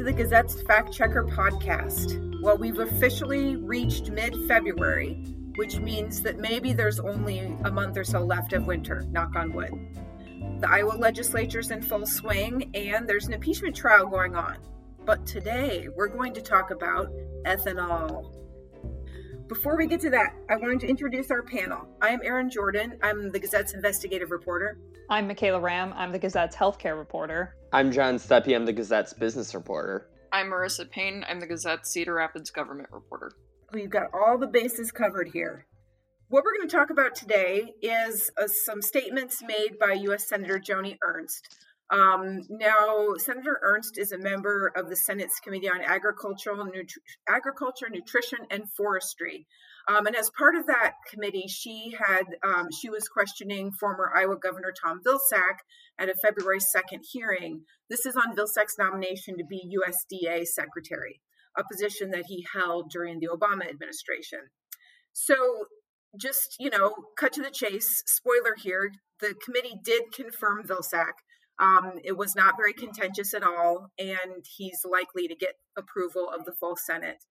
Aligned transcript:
To 0.00 0.04
the 0.04 0.12
Gazette's 0.14 0.62
Fact 0.62 0.94
Checker 0.94 1.24
podcast. 1.24 2.40
Well, 2.40 2.56
we've 2.56 2.78
officially 2.78 3.56
reached 3.56 4.08
mid 4.08 4.34
February, 4.48 5.22
which 5.56 5.76
means 5.76 6.22
that 6.22 6.38
maybe 6.38 6.72
there's 6.72 6.98
only 6.98 7.40
a 7.40 7.70
month 7.70 7.98
or 7.98 8.04
so 8.04 8.20
left 8.20 8.54
of 8.54 8.66
winter, 8.66 9.04
knock 9.10 9.36
on 9.36 9.52
wood. 9.52 9.74
The 10.60 10.70
Iowa 10.70 10.92
legislature's 10.92 11.70
in 11.70 11.82
full 11.82 12.06
swing, 12.06 12.70
and 12.74 13.06
there's 13.06 13.26
an 13.26 13.34
impeachment 13.34 13.76
trial 13.76 14.06
going 14.06 14.36
on. 14.36 14.56
But 15.04 15.26
today, 15.26 15.88
we're 15.94 16.08
going 16.08 16.32
to 16.32 16.40
talk 16.40 16.70
about 16.70 17.12
ethanol. 17.44 18.39
Before 19.50 19.76
we 19.76 19.88
get 19.88 19.98
to 20.02 20.10
that, 20.10 20.36
I 20.48 20.54
wanted 20.54 20.78
to 20.78 20.86
introduce 20.86 21.32
our 21.32 21.42
panel. 21.42 21.88
I 22.00 22.10
am 22.10 22.20
Erin 22.22 22.48
Jordan. 22.48 22.96
I'm 23.02 23.32
the 23.32 23.40
Gazette's 23.40 23.74
investigative 23.74 24.30
reporter. 24.30 24.78
I'm 25.08 25.26
Michaela 25.26 25.58
Ramm. 25.58 25.92
I'm 25.96 26.12
the 26.12 26.20
Gazette's 26.20 26.54
healthcare 26.54 26.96
reporter. 26.96 27.56
I'm 27.72 27.90
John 27.90 28.16
Steppe. 28.20 28.46
I'm 28.46 28.64
the 28.64 28.72
Gazette's 28.72 29.12
business 29.12 29.52
reporter. 29.52 30.06
I'm 30.30 30.50
Marissa 30.52 30.88
Payne. 30.88 31.24
I'm 31.28 31.40
the 31.40 31.48
Gazette's 31.48 31.90
Cedar 31.90 32.14
Rapids 32.14 32.52
government 32.52 32.90
reporter. 32.92 33.32
We've 33.72 33.90
got 33.90 34.14
all 34.14 34.38
the 34.38 34.46
bases 34.46 34.92
covered 34.92 35.30
here. 35.32 35.66
What 36.28 36.44
we're 36.44 36.56
going 36.56 36.68
to 36.68 36.76
talk 36.76 36.90
about 36.90 37.16
today 37.16 37.72
is 37.82 38.30
uh, 38.40 38.46
some 38.46 38.80
statements 38.80 39.42
made 39.42 39.80
by 39.80 39.94
U.S. 39.94 40.28
Senator 40.28 40.60
Joni 40.60 40.96
Ernst. 41.02 41.56
Um, 41.90 42.42
now, 42.48 43.14
Senator 43.16 43.58
Ernst 43.62 43.98
is 43.98 44.12
a 44.12 44.18
member 44.18 44.72
of 44.76 44.88
the 44.88 44.96
Senate's 44.96 45.40
Committee 45.40 45.68
on 45.68 45.80
Agricultural, 45.82 46.66
Nutri- 46.66 47.02
Agriculture, 47.28 47.88
Nutrition, 47.90 48.40
and 48.50 48.70
Forestry. 48.76 49.46
Um, 49.88 50.06
and 50.06 50.14
as 50.14 50.30
part 50.30 50.54
of 50.54 50.66
that 50.66 50.92
committee, 51.10 51.46
she 51.48 51.96
had 51.98 52.24
um, 52.44 52.68
she 52.80 52.90
was 52.90 53.08
questioning 53.08 53.72
former 53.72 54.12
Iowa 54.14 54.36
Governor 54.36 54.72
Tom 54.72 55.00
Vilsack 55.04 55.58
at 55.98 56.08
a 56.08 56.14
February 56.14 56.60
2nd 56.60 57.00
hearing. 57.10 57.62
This 57.88 58.06
is 58.06 58.14
on 58.14 58.36
Vilsack's 58.36 58.78
nomination 58.78 59.36
to 59.38 59.44
be 59.44 59.76
USDA 59.76 60.46
secretary, 60.46 61.20
a 61.56 61.64
position 61.68 62.10
that 62.12 62.26
he 62.28 62.46
held 62.54 62.90
during 62.90 63.18
the 63.18 63.28
Obama 63.28 63.68
administration. 63.68 64.50
So, 65.12 65.64
just 66.16 66.56
you 66.60 66.70
know, 66.70 66.94
cut 67.18 67.32
to 67.32 67.42
the 67.42 67.50
chase. 67.50 68.04
Spoiler 68.06 68.54
here: 68.56 68.92
the 69.20 69.34
committee 69.44 69.80
did 69.82 70.12
confirm 70.14 70.64
Vilsack. 70.64 71.14
Um, 71.60 72.00
it 72.02 72.16
was 72.16 72.34
not 72.34 72.56
very 72.56 72.72
contentious 72.72 73.34
at 73.34 73.42
all, 73.42 73.92
and 73.98 74.44
he's 74.56 74.80
likely 74.84 75.28
to 75.28 75.34
get 75.34 75.58
approval 75.76 76.28
of 76.28 76.46
the 76.46 76.52
full 76.52 76.74
Senate. 76.74 77.24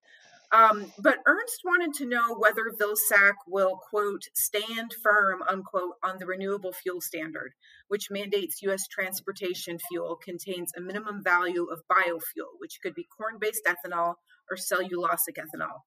Um, 0.51 0.91
but 0.97 1.19
Ernst 1.27 1.61
wanted 1.63 1.93
to 1.95 2.07
know 2.07 2.35
whether 2.35 2.71
Vilsack 2.71 3.33
will, 3.47 3.77
quote, 3.77 4.23
stand 4.33 4.95
firm, 5.03 5.43
unquote, 5.47 5.95
on 6.03 6.17
the 6.17 6.25
renewable 6.25 6.73
fuel 6.73 7.01
standard, 7.01 7.53
which 7.87 8.09
mandates 8.09 8.61
U.S. 8.63 8.87
transportation 8.87 9.77
fuel 9.77 10.15
contains 10.15 10.71
a 10.75 10.81
minimum 10.81 11.23
value 11.23 11.65
of 11.65 11.83
biofuel, 11.91 12.57
which 12.57 12.79
could 12.81 12.95
be 12.95 13.07
corn 13.15 13.37
based 13.39 13.67
ethanol 13.67 14.15
or 14.49 14.57
cellulosic 14.57 15.37
ethanol. 15.37 15.81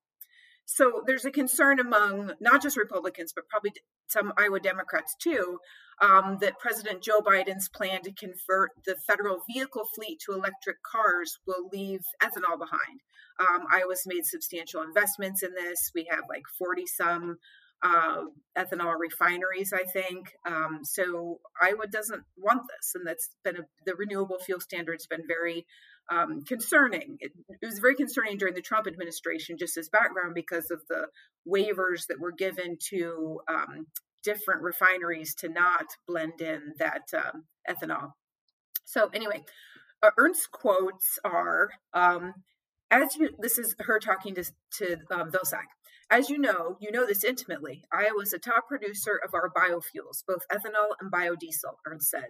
So 0.65 1.03
there's 1.07 1.25
a 1.25 1.31
concern 1.31 1.81
among 1.81 2.33
not 2.41 2.63
just 2.63 2.77
Republicans, 2.77 3.33
but 3.35 3.49
probably 3.49 3.73
some 4.09 4.33
Iowa 4.37 4.61
Democrats 4.61 5.15
too, 5.21 5.59
um, 6.01 6.39
that 6.41 6.59
President 6.59 7.03
Joe 7.03 7.21
Biden's 7.21 7.69
plan 7.69 8.03
to 8.03 8.13
convert 8.13 8.71
the 8.87 8.97
federal 9.07 9.43
vehicle 9.53 9.85
fleet 9.95 10.21
to 10.27 10.33
electric 10.33 10.83
cars 10.83 11.39
will 11.47 11.69
leave 11.73 12.01
ethanol 12.23 12.59
behind. 12.59 13.01
Um, 13.41 13.65
Iowa's 13.73 14.05
made 14.07 14.25
substantial 14.25 14.83
investments 14.83 15.43
in 15.43 15.55
this. 15.55 15.91
We 15.95 16.07
have 16.11 16.25
like 16.29 16.45
40 16.59 16.87
some 16.87 17.37
uh, 17.83 18.23
ethanol 18.57 18.95
refineries, 18.99 19.73
I 19.73 19.85
think. 19.85 20.33
Um, 20.47 20.81
so 20.83 21.41
Iowa 21.61 21.87
doesn't 21.91 22.23
want 22.37 22.63
this, 22.69 22.93
and 22.95 23.07
that's 23.07 23.31
been 23.45 23.57
a, 23.57 23.63
the 23.85 23.95
renewable 23.97 24.39
fuel 24.39 24.61
standard's 24.61 25.07
been 25.07 25.27
very 25.27 25.67
um, 26.11 26.43
concerning. 26.45 27.17
It, 27.21 27.33
it, 27.49 27.67
was 27.67 27.79
very 27.79 27.95
concerning 27.95 28.37
during 28.37 28.55
the 28.55 28.61
Trump 28.61 28.87
administration, 28.87 29.57
just 29.59 29.77
as 29.77 29.89
background, 29.89 30.35
because 30.35 30.71
of 30.71 30.83
the 30.89 31.07
waivers 31.49 32.07
that 32.09 32.21
were 32.21 32.33
given 32.33 32.77
to 32.91 33.41
um, 33.49 33.87
different 34.23 34.63
refineries 34.63 35.35
to 35.37 35.49
not 35.49 35.87
blend 36.07 36.41
in 36.41 36.75
that 36.79 37.09
um, 37.15 37.45
ethanol. 37.69 38.13
So 38.85 39.09
anyway, 39.15 39.45
uh, 40.03 40.11
Ernst's 40.19 40.47
quotes 40.47 41.19
are, 41.25 41.71
um, 41.95 42.35
as 42.91 43.17
you, 43.17 43.31
this 43.39 43.59
is 43.59 43.75
her 43.81 43.99
talking 43.99 44.35
to, 44.35 44.45
to 44.79 44.97
um, 45.11 45.31
Vilsack. 45.31 45.67
As 46.11 46.29
you 46.29 46.39
know, 46.39 46.77
you 46.79 46.91
know 46.91 47.07
this 47.07 47.25
intimately. 47.25 47.85
Iowa 47.91 48.21
is 48.23 48.35
a 48.35 48.39
top 48.39 48.69
producer 48.69 49.19
of 49.25 49.33
our 49.33 49.51
biofuels, 49.51 50.23
both 50.27 50.43
ethanol 50.53 50.91
and 51.01 51.11
biodiesel, 51.11 51.77
Ernst 51.87 52.11
said. 52.11 52.27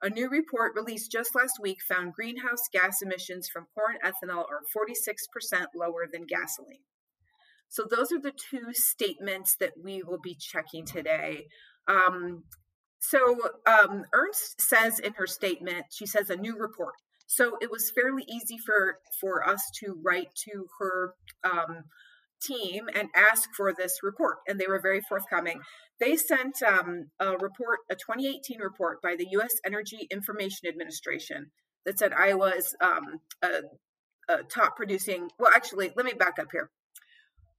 A 0.00 0.08
new 0.08 0.28
report 0.28 0.74
released 0.76 1.10
just 1.10 1.34
last 1.34 1.58
week 1.60 1.78
found 1.82 2.12
greenhouse 2.12 2.68
gas 2.72 3.02
emissions 3.02 3.48
from 3.48 3.66
corn 3.74 3.96
ethanol 4.04 4.44
are 4.48 4.62
46% 4.76 5.66
lower 5.74 6.06
than 6.10 6.24
gasoline. 6.24 6.84
So, 7.68 7.84
those 7.88 8.12
are 8.12 8.20
the 8.20 8.32
two 8.32 8.72
statements 8.72 9.56
that 9.56 9.72
we 9.82 10.02
will 10.02 10.20
be 10.20 10.34
checking 10.34 10.86
today. 10.86 11.48
Um, 11.86 12.44
so, 13.00 13.38
um, 13.66 14.04
Ernst 14.14 14.60
says 14.60 15.00
in 15.00 15.14
her 15.14 15.26
statement, 15.26 15.86
she 15.90 16.06
says 16.06 16.30
a 16.30 16.36
new 16.36 16.56
report. 16.56 16.94
So, 17.26 17.58
it 17.60 17.70
was 17.70 17.90
fairly 17.90 18.24
easy 18.26 18.56
for, 18.56 19.00
for 19.20 19.46
us 19.46 19.62
to 19.80 20.00
write 20.02 20.34
to 20.44 20.66
her 20.78 21.14
um, 21.44 21.84
team 22.40 22.88
and 22.94 23.08
ask 23.14 23.50
for 23.56 23.72
this 23.76 23.98
report, 24.02 24.38
and 24.46 24.58
they 24.58 24.66
were 24.66 24.80
very 24.80 25.00
forthcoming. 25.00 25.60
They 26.00 26.16
sent 26.16 26.62
um, 26.62 27.10
a 27.18 27.32
report, 27.32 27.80
a 27.90 27.94
2018 27.94 28.60
report 28.60 29.02
by 29.02 29.16
the 29.16 29.26
U.S. 29.32 29.54
Energy 29.64 30.06
Information 30.10 30.68
Administration 30.68 31.50
that 31.84 31.98
said 31.98 32.12
Iowa 32.12 32.52
is 32.56 32.74
um, 32.80 33.20
a, 33.42 34.32
a, 34.32 34.42
top 34.44 34.76
producing. 34.76 35.30
Well, 35.38 35.50
actually, 35.54 35.90
let 35.96 36.06
me 36.06 36.12
back 36.12 36.38
up 36.38 36.48
here. 36.52 36.70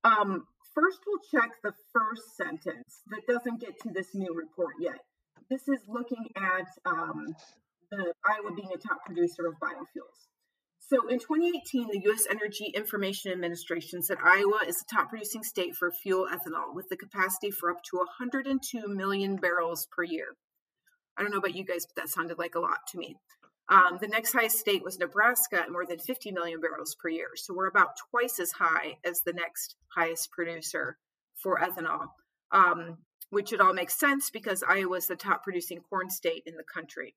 Um, 0.04 0.46
first, 0.74 1.00
we'll 1.06 1.42
check 1.42 1.52
the 1.64 1.74
first 1.94 2.38
sentence 2.38 3.02
that 3.10 3.22
doesn't 3.28 3.60
get 3.60 3.80
to 3.82 3.90
this 3.94 4.14
new 4.14 4.34
report 4.34 4.76
yet. 4.80 5.00
This 5.50 5.68
is 5.68 5.80
looking 5.88 6.30
at 6.38 6.68
um, 6.86 7.26
the 7.92 8.14
Iowa 8.26 8.56
being 8.56 8.70
a 8.74 8.78
top 8.78 9.04
producer 9.06 9.48
of 9.48 9.56
biofuels. 9.56 10.28
So 10.80 11.08
in 11.08 11.20
2018, 11.20 11.88
the 11.92 12.02
U.S. 12.06 12.24
Energy 12.30 12.72
Information 12.74 13.32
Administration 13.32 14.02
said 14.02 14.18
Iowa 14.24 14.60
is 14.66 14.78
the 14.78 14.96
top 14.96 15.10
producing 15.10 15.44
state 15.44 15.76
for 15.76 15.92
fuel 15.92 16.28
ethanol 16.28 16.74
with 16.74 16.90
the 16.90 16.98
capacity 16.98 17.52
for 17.52 17.70
up 17.70 17.84
to 17.92 17.98
102 17.98 18.88
million 18.88 19.36
barrels 19.36 19.88
per 19.92 20.04
year. 20.04 20.36
I 21.18 21.22
don't 21.22 21.32
know 21.32 21.38
about 21.38 21.56
you 21.56 21.66
guys, 21.66 21.86
but 21.86 22.02
that 22.02 22.10
sounded 22.10 22.40
like 22.40 22.56
a 22.56 22.60
lot 22.60 22.80
to 22.90 22.98
me. 22.98 23.18
Um, 23.70 24.00
the 24.02 24.08
next 24.08 24.34
highest 24.34 24.58
state 24.58 24.84
was 24.84 24.98
Nebraska 24.98 25.62
at 25.62 25.72
more 25.72 25.86
than 25.86 26.00
50 26.00 26.32
million 26.32 26.60
barrels 26.60 26.96
per 26.96 27.10
year. 27.10 27.30
So 27.36 27.54
we're 27.54 27.68
about 27.68 27.98
twice 28.10 28.40
as 28.40 28.52
high 28.52 28.98
as 29.06 29.22
the 29.26 29.34
next 29.34 29.76
highest 29.96 30.32
producer 30.32 30.98
for 31.36 31.60
ethanol, 31.60 32.08
um, 32.52 32.98
which 33.30 33.54
it 33.54 33.62
all 33.62 33.74
makes 33.74 34.00
sense 34.00 34.32
because 34.32 34.64
Iowa 34.68 34.98
is 34.98 35.08
the 35.08 35.16
top 35.16 35.44
producing 35.44 35.82
corn 35.88 36.10
state 36.10 36.44
in 36.48 36.56
the 36.56 36.64
country. 36.64 37.16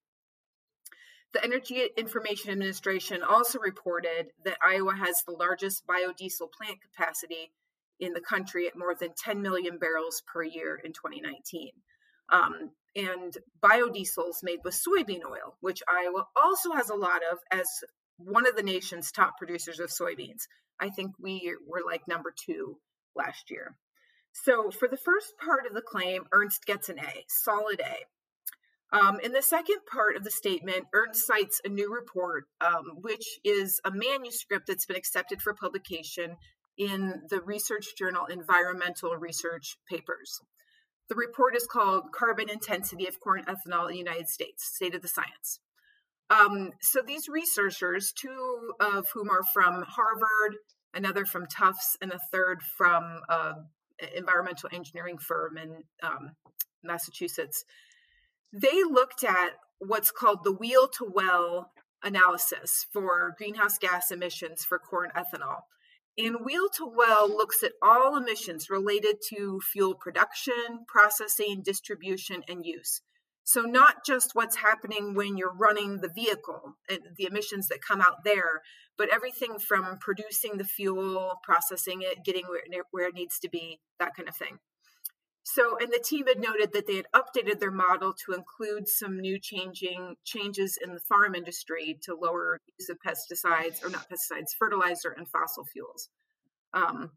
The 1.33 1.45
Energy 1.45 1.89
Information 1.97 2.51
Administration 2.51 3.23
also 3.23 3.59
reported 3.59 4.33
that 4.45 4.59
Iowa 4.67 4.95
has 4.95 5.23
the 5.27 5.33
largest 5.33 5.87
biodiesel 5.87 6.53
plant 6.53 6.79
capacity 6.83 7.53
in 7.99 8.13
the 8.13 8.21
country 8.21 8.67
at 8.67 8.77
more 8.77 8.95
than 8.95 9.15
10 9.17 9.41
million 9.41 9.79
barrels 9.79 10.23
per 10.27 10.43
year 10.43 10.79
in 10.85 10.93
2019. 10.93 11.71
Um, 12.29 12.71
and 12.95 13.37
biodiesels 13.63 14.43
made 14.43 14.61
with 14.65 14.75
soybean 14.75 15.25
oil, 15.25 15.57
which 15.61 15.83
Iowa 15.89 16.27
also 16.37 16.73
has 16.73 16.91
a 16.91 16.95
lot 16.95 17.21
of 17.31 17.39
as 17.51 17.67
one 18.19 18.47
of 18.47 18.57
the 18.57 18.63
nation's 18.63 19.11
top 19.11 19.39
producers 19.39 19.81
of 19.81 19.91
soybeans. 19.91 20.43
I 20.81 20.91
think 20.91 21.13
we 21.19 21.57
were 21.67 21.83
like 21.87 22.07
number 22.09 22.33
two 22.35 22.79
last 23.17 23.51
year. 23.51 23.77
So 24.33 24.71
for 24.71 24.89
the 24.89 24.97
first 24.97 25.35
part 25.43 25.67
of 25.67 25.75
the 25.75 25.83
claim, 25.83 26.25
Ernst 26.33 26.67
gets 26.67 26.89
an 26.89 26.99
A, 26.99 27.25
solid 27.29 27.81
A. 27.81 27.95
Um, 28.93 29.21
in 29.21 29.33
the 29.33 29.43
second 29.43 29.79
part 29.91 30.17
of 30.17 30.25
the 30.25 30.31
statement, 30.31 30.85
Ernst 30.93 31.27
cites 31.27 31.61
a 31.65 31.69
new 31.69 31.93
report, 31.93 32.45
um, 32.61 32.99
which 33.01 33.39
is 33.43 33.81
a 33.85 33.91
manuscript 33.91 34.67
that's 34.67 34.85
been 34.85 34.97
accepted 34.97 35.41
for 35.41 35.55
publication 35.55 36.37
in 36.77 37.23
the 37.31 37.41
research 37.41 37.97
journal 37.97 38.27
Environmental 38.27 39.17
Research 39.17 39.77
Papers. 39.89 40.41
The 41.09 41.15
report 41.15 41.57
is 41.57 41.67
called 41.67 42.13
Carbon 42.13 42.51
Intensity 42.51 43.07
of 43.07 43.19
Corn 43.21 43.45
Ethanol 43.45 43.87
in 43.87 43.93
the 43.93 43.99
United 43.99 44.29
States 44.29 44.65
State 44.75 44.95
of 44.95 45.03
the 45.03 45.09
Science. 45.09 45.61
Um, 46.31 46.71
so 46.81 47.01
these 47.07 47.29
researchers, 47.29 48.13
two 48.13 48.73
of 48.81 49.07
whom 49.13 49.31
are 49.31 49.43
from 49.43 49.83
Harvard, 49.83 50.57
another 50.95 51.25
from 51.25 51.47
Tufts, 51.47 51.97
and 52.01 52.13
a 52.13 52.21
third 52.31 52.63
from 52.63 53.21
an 53.29 53.67
environmental 54.15 54.71
engineering 54.73 55.19
firm 55.19 55.59
in 55.59 55.83
um, 56.03 56.33
Massachusetts, 56.83 57.65
they 58.53 58.83
looked 58.83 59.25
at 59.25 59.53
what's 59.79 60.11
called 60.11 60.45
the 60.45 60.53
wheel 60.53 60.89
to 60.99 61.11
well 61.13 61.73
analysis 62.03 62.87
for 62.93 63.35
greenhouse 63.39 63.79
gas 63.79 64.11
emissions 64.11 64.65
for 64.65 64.79
corn 64.79 65.11
ethanol. 65.17 65.61
And 66.19 66.45
wheel 66.45 66.69
to 66.77 66.87
well 66.87 67.29
looks 67.29 67.63
at 67.63 67.73
all 67.83 68.17
emissions 68.17 68.69
related 68.69 69.17
to 69.31 69.61
fuel 69.61 69.95
production, 69.95 70.85
processing, 70.87 71.63
distribution, 71.65 72.43
and 72.49 72.67
use. 72.67 73.01
So, 73.45 73.63
not 73.63 74.05
just 74.07 74.35
what's 74.35 74.57
happening 74.57 75.15
when 75.15 75.37
you're 75.37 75.55
running 75.55 76.01
the 76.01 76.13
vehicle 76.15 76.77
and 76.89 77.01
the 77.17 77.25
emissions 77.25 77.69
that 77.69 77.81
come 77.81 78.01
out 78.01 78.25
there, 78.25 78.61
but 78.97 79.13
everything 79.13 79.59
from 79.59 79.99
producing 79.99 80.59
the 80.59 80.65
fuel, 80.65 81.41
processing 81.43 82.03
it, 82.03 82.25
getting 82.25 82.45
where, 82.91 83.09
it 83.09 83.15
needs 83.15 83.39
to 83.41 83.49
be, 83.49 83.81
that 83.99 84.15
kind 84.15 84.29
of 84.29 84.37
thing. 84.37 84.59
So, 85.45 85.77
and 85.79 85.93
the 85.93 86.03
team 86.03 86.27
had 86.29 86.41
noted 86.41 86.73
that 86.73 86.87
they 86.87 86.97
had 86.97 87.07
updated 87.15 87.59
their 87.59 87.73
model 87.73 88.15
to 88.25 88.33
include 88.33 88.89
some 88.89 89.21
new 89.21 89.41
changing 89.41 90.15
changes 90.25 90.79
in 90.83 90.95
the 90.95 91.01
farm 91.01 91.35
industry 91.35 91.99
to 92.03 92.15
lower 92.15 92.61
use 92.79 92.89
of 92.89 92.99
pesticides, 93.05 93.85
or 93.85 93.91
not 93.91 94.09
pesticides, 94.09 94.55
fertilizer 94.57 95.11
and 95.11 95.29
fossil 95.29 95.65
fuels. 95.65 96.09
Um, 96.73 97.11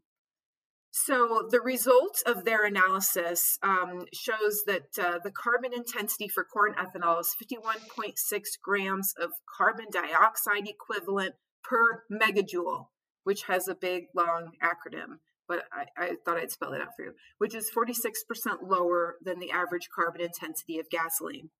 so 0.90 1.46
the 1.50 1.60
result 1.60 2.22
of 2.26 2.44
their 2.44 2.64
analysis 2.64 3.58
um, 3.62 4.06
shows 4.12 4.62
that 4.66 4.98
uh, 4.98 5.18
the 5.22 5.30
carbon 5.30 5.72
intensity 5.72 6.26
for 6.26 6.42
corn 6.42 6.74
ethanol 6.74 7.20
is 7.20 7.36
51.6 7.40 8.14
grams 8.62 9.14
of 9.20 9.30
carbon 9.56 9.86
dioxide 9.92 10.66
equivalent 10.66 11.34
per 11.62 12.02
megajoule, 12.10 12.86
which 13.24 13.44
has 13.44 13.68
a 13.68 13.74
big 13.74 14.06
long 14.14 14.52
acronym 14.62 15.18
but 15.48 15.64
I, 15.72 15.86
I, 15.96 16.12
thought 16.24 16.38
I'd 16.38 16.50
spell 16.50 16.72
it 16.72 16.80
out 16.80 16.94
for 16.96 17.04
you, 17.04 17.12
which 17.38 17.54
is 17.54 17.70
46% 17.76 18.68
lower 18.68 19.16
than 19.22 19.38
the 19.38 19.50
average 19.50 19.88
carbon 19.94 20.20
intensity 20.20 20.78
of 20.78 20.90
gasoline. 20.90 21.50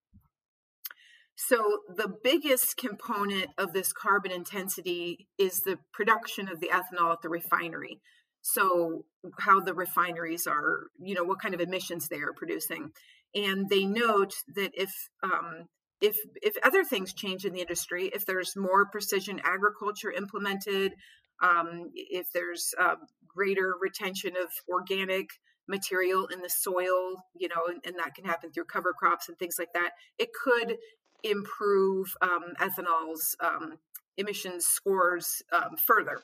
So, 1.36 1.80
the 1.94 2.12
biggest 2.24 2.78
component 2.78 3.48
of 3.58 3.74
this 3.74 3.92
carbon 3.92 4.32
intensity 4.32 5.28
is 5.38 5.60
the 5.60 5.78
production 5.92 6.48
of 6.48 6.60
the 6.60 6.70
ethanol 6.72 7.12
at 7.12 7.20
the 7.22 7.28
refinery. 7.28 8.00
So, 8.40 9.04
how 9.40 9.60
the 9.60 9.74
refineries 9.74 10.46
are, 10.46 10.84
you 10.98 11.14
know, 11.14 11.24
what 11.24 11.40
kind 11.40 11.54
of 11.54 11.60
emissions 11.60 12.08
they 12.08 12.20
are 12.20 12.32
producing. 12.34 12.92
And 13.34 13.68
they 13.68 13.84
note 13.84 14.32
that 14.54 14.70
if 14.74 15.10
um, 15.22 15.66
if 16.00 16.16
if 16.42 16.54
other 16.62 16.84
things 16.84 17.12
change 17.12 17.44
in 17.44 17.52
the 17.52 17.60
industry, 17.60 18.10
if 18.14 18.24
there's 18.24 18.56
more 18.56 18.86
precision 18.86 19.40
agriculture 19.44 20.10
implemented, 20.10 20.94
um, 21.42 21.90
if 21.94 22.28
there's 22.32 22.74
uh, 22.80 22.96
greater 23.36 23.74
retention 23.80 24.32
of 24.36 24.48
organic 24.68 25.28
material 25.68 26.26
in 26.26 26.40
the 26.42 26.50
soil, 26.50 27.24
you 27.36 27.48
know, 27.48 27.66
and, 27.68 27.80
and, 27.84 27.98
that 27.98 28.14
can 28.14 28.24
happen 28.24 28.50
through 28.50 28.64
cover 28.64 28.92
crops 28.92 29.28
and 29.28 29.38
things 29.38 29.56
like 29.58 29.72
that, 29.74 29.90
it 30.18 30.28
could 30.32 30.76
improve 31.24 32.14
um, 32.22 32.54
ethanol's 32.60 33.36
um, 33.40 33.74
emissions 34.16 34.64
scores 34.66 35.42
um, 35.52 35.76
further. 35.76 36.22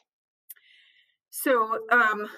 So, 1.30 1.78
um, 1.90 2.28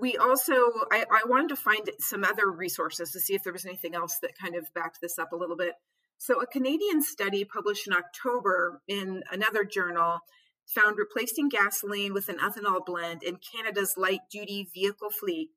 we 0.00 0.16
also, 0.16 0.54
I, 0.90 1.04
I 1.10 1.22
wanted 1.26 1.50
to 1.50 1.56
find 1.56 1.90
some 1.98 2.24
other 2.24 2.50
resources 2.50 3.10
to 3.10 3.20
see 3.20 3.34
if 3.34 3.42
there 3.42 3.52
was 3.52 3.66
anything 3.66 3.94
else 3.94 4.18
that 4.22 4.38
kind 4.38 4.54
of 4.54 4.72
backed 4.74 4.98
this 5.02 5.18
up 5.18 5.32
a 5.32 5.36
little 5.36 5.56
bit. 5.56 5.74
So, 6.18 6.40
a 6.40 6.46
Canadian 6.46 7.02
study 7.02 7.44
published 7.44 7.86
in 7.86 7.92
October 7.92 8.80
in 8.86 9.22
another 9.30 9.64
journal 9.64 10.20
found 10.66 10.98
replacing 10.98 11.48
gasoline 11.48 12.12
with 12.12 12.28
an 12.28 12.38
ethanol 12.38 12.84
blend 12.84 13.22
in 13.22 13.36
Canada's 13.36 13.94
light 13.96 14.20
duty 14.30 14.68
vehicle 14.74 15.10
fleet 15.10 15.50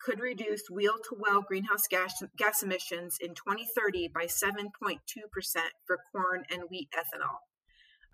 could 0.00 0.20
reduce 0.20 0.70
wheel 0.70 0.94
to 1.08 1.16
well 1.18 1.42
greenhouse 1.42 1.86
gas, 1.88 2.22
gas 2.36 2.62
emissions 2.62 3.16
in 3.20 3.30
2030 3.30 4.08
by 4.08 4.26
7.2% 4.26 4.98
for 5.86 5.98
corn 6.12 6.44
and 6.50 6.64
wheat 6.70 6.88
ethanol. 6.94 7.38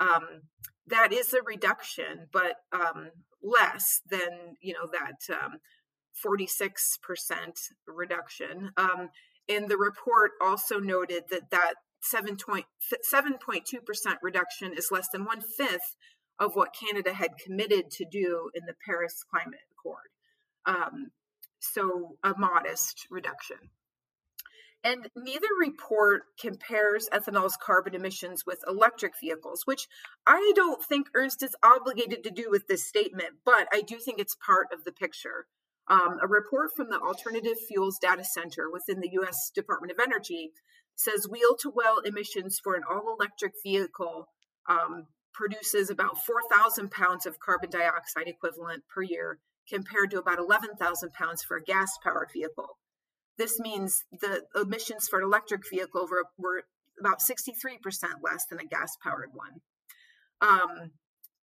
Um, 0.00 0.42
that 0.86 1.12
is 1.12 1.32
a 1.32 1.42
reduction, 1.42 2.28
but 2.32 2.56
um, 2.72 3.10
less 3.42 4.00
than 4.10 4.56
you 4.60 4.74
know 4.74 4.88
that 4.92 5.32
um, 5.32 5.58
46% 6.24 6.68
reduction. 7.86 8.70
Um, 8.76 9.10
and 9.48 9.68
the 9.68 9.76
report 9.76 10.32
also 10.40 10.78
noted 10.78 11.24
that 11.30 11.50
that 11.50 11.74
7.2% 12.12 12.64
reduction 14.22 14.72
is 14.76 14.90
less 14.90 15.08
than 15.12 15.24
one 15.24 15.40
fifth 15.40 15.96
of 16.38 16.54
what 16.54 16.74
Canada 16.74 17.12
had 17.12 17.38
committed 17.38 17.90
to 17.92 18.04
do 18.04 18.50
in 18.54 18.64
the 18.66 18.74
Paris 18.84 19.24
Climate 19.30 19.60
Accord. 19.72 20.08
Um, 20.66 21.10
so, 21.60 22.16
a 22.24 22.34
modest 22.36 23.06
reduction. 23.10 23.56
And 24.84 25.08
neither 25.16 25.46
report 25.60 26.22
compares 26.40 27.08
ethanol's 27.12 27.56
carbon 27.56 27.94
emissions 27.94 28.44
with 28.44 28.64
electric 28.66 29.12
vehicles, 29.20 29.62
which 29.64 29.86
I 30.26 30.52
don't 30.56 30.82
think 30.82 31.06
Ernst 31.14 31.42
is 31.42 31.54
obligated 31.62 32.24
to 32.24 32.30
do 32.30 32.50
with 32.50 32.66
this 32.66 32.88
statement, 32.88 33.36
but 33.44 33.68
I 33.72 33.82
do 33.82 33.98
think 33.98 34.18
it's 34.18 34.36
part 34.44 34.68
of 34.72 34.82
the 34.84 34.90
picture. 34.90 35.46
Um, 35.88 36.18
a 36.20 36.26
report 36.26 36.70
from 36.74 36.90
the 36.90 36.98
Alternative 36.98 37.56
Fuels 37.68 37.98
Data 38.00 38.24
Center 38.24 38.70
within 38.72 39.00
the 39.00 39.10
US 39.20 39.50
Department 39.54 39.92
of 39.92 40.00
Energy 40.00 40.50
says 40.96 41.28
wheel 41.28 41.56
to 41.60 41.70
well 41.72 41.98
emissions 41.98 42.58
for 42.62 42.74
an 42.74 42.82
all 42.88 43.16
electric 43.18 43.52
vehicle 43.62 44.28
um, 44.68 45.06
produces 45.32 45.90
about 45.90 46.24
4,000 46.24 46.90
pounds 46.90 47.26
of 47.26 47.40
carbon 47.40 47.70
dioxide 47.70 48.28
equivalent 48.28 48.84
per 48.92 49.02
year, 49.02 49.38
compared 49.68 50.10
to 50.10 50.18
about 50.18 50.38
11,000 50.38 51.12
pounds 51.12 51.42
for 51.42 51.56
a 51.56 51.62
gas 51.62 51.90
powered 52.02 52.28
vehicle. 52.32 52.78
This 53.38 53.58
means 53.58 54.04
the 54.12 54.42
emissions 54.54 55.08
for 55.08 55.20
an 55.20 55.24
electric 55.24 55.62
vehicle 55.68 56.06
were, 56.10 56.24
were 56.36 56.64
about 57.00 57.20
63% 57.20 57.54
less 58.22 58.46
than 58.46 58.60
a 58.60 58.64
gas 58.64 58.96
powered 59.02 59.30
one. 59.32 59.60
Um, 60.40 60.90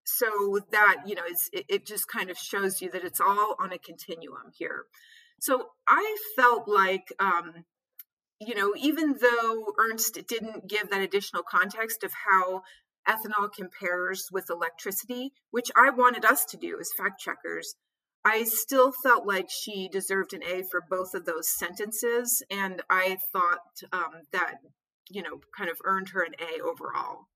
so 0.04 0.60
that, 0.72 1.04
you 1.06 1.16
know, 1.16 1.24
it, 1.26 1.66
it 1.68 1.86
just 1.86 2.08
kind 2.08 2.30
of 2.30 2.38
shows 2.38 2.82
you 2.82 2.92
that 2.92 3.04
it's 3.04 3.22
all 3.22 3.56
on 3.60 3.72
a 3.72 3.78
continuum 3.78 4.52
here. 4.58 4.86
So 5.40 5.68
I 5.88 6.18
felt 6.36 6.68
like, 6.68 7.14
um, 7.20 7.66
you 8.40 8.56
know, 8.56 8.74
even 8.78 9.18
though 9.20 9.66
Ernst 9.80 10.20
didn't 10.28 10.68
give 10.68 10.90
that 10.90 11.02
additional 11.02 11.44
context 11.44 12.04
of 12.04 12.12
how 12.30 12.64
ethanol 13.08 13.52
compares 13.52 14.28
with 14.32 14.50
electricity, 14.50 15.34
which 15.52 15.70
I 15.76 15.90
wanted 15.90 16.26
us 16.26 16.46
to 16.46 16.58
do 16.58 16.78
as 16.80 16.90
fact 16.98 17.20
checkers, 17.20 17.76
I 18.26 18.44
still 18.44 18.92
felt 18.92 19.26
like 19.26 19.50
she 19.50 19.88
deserved 19.88 20.34
an 20.34 20.44
A 20.44 20.64
for 20.70 20.82
both 20.90 21.14
of 21.14 21.26
those 21.26 21.50
sentences. 21.58 22.44
And 22.52 22.82
I 22.90 23.18
thought 23.32 23.60
um, 23.94 24.24
that, 24.34 24.56
you 25.10 25.22
know, 25.22 25.40
kind 25.58 25.70
of 25.70 25.78
earned 25.86 26.10
her 26.10 26.24
an 26.24 26.34
A 26.40 26.62
overall. 26.62 27.28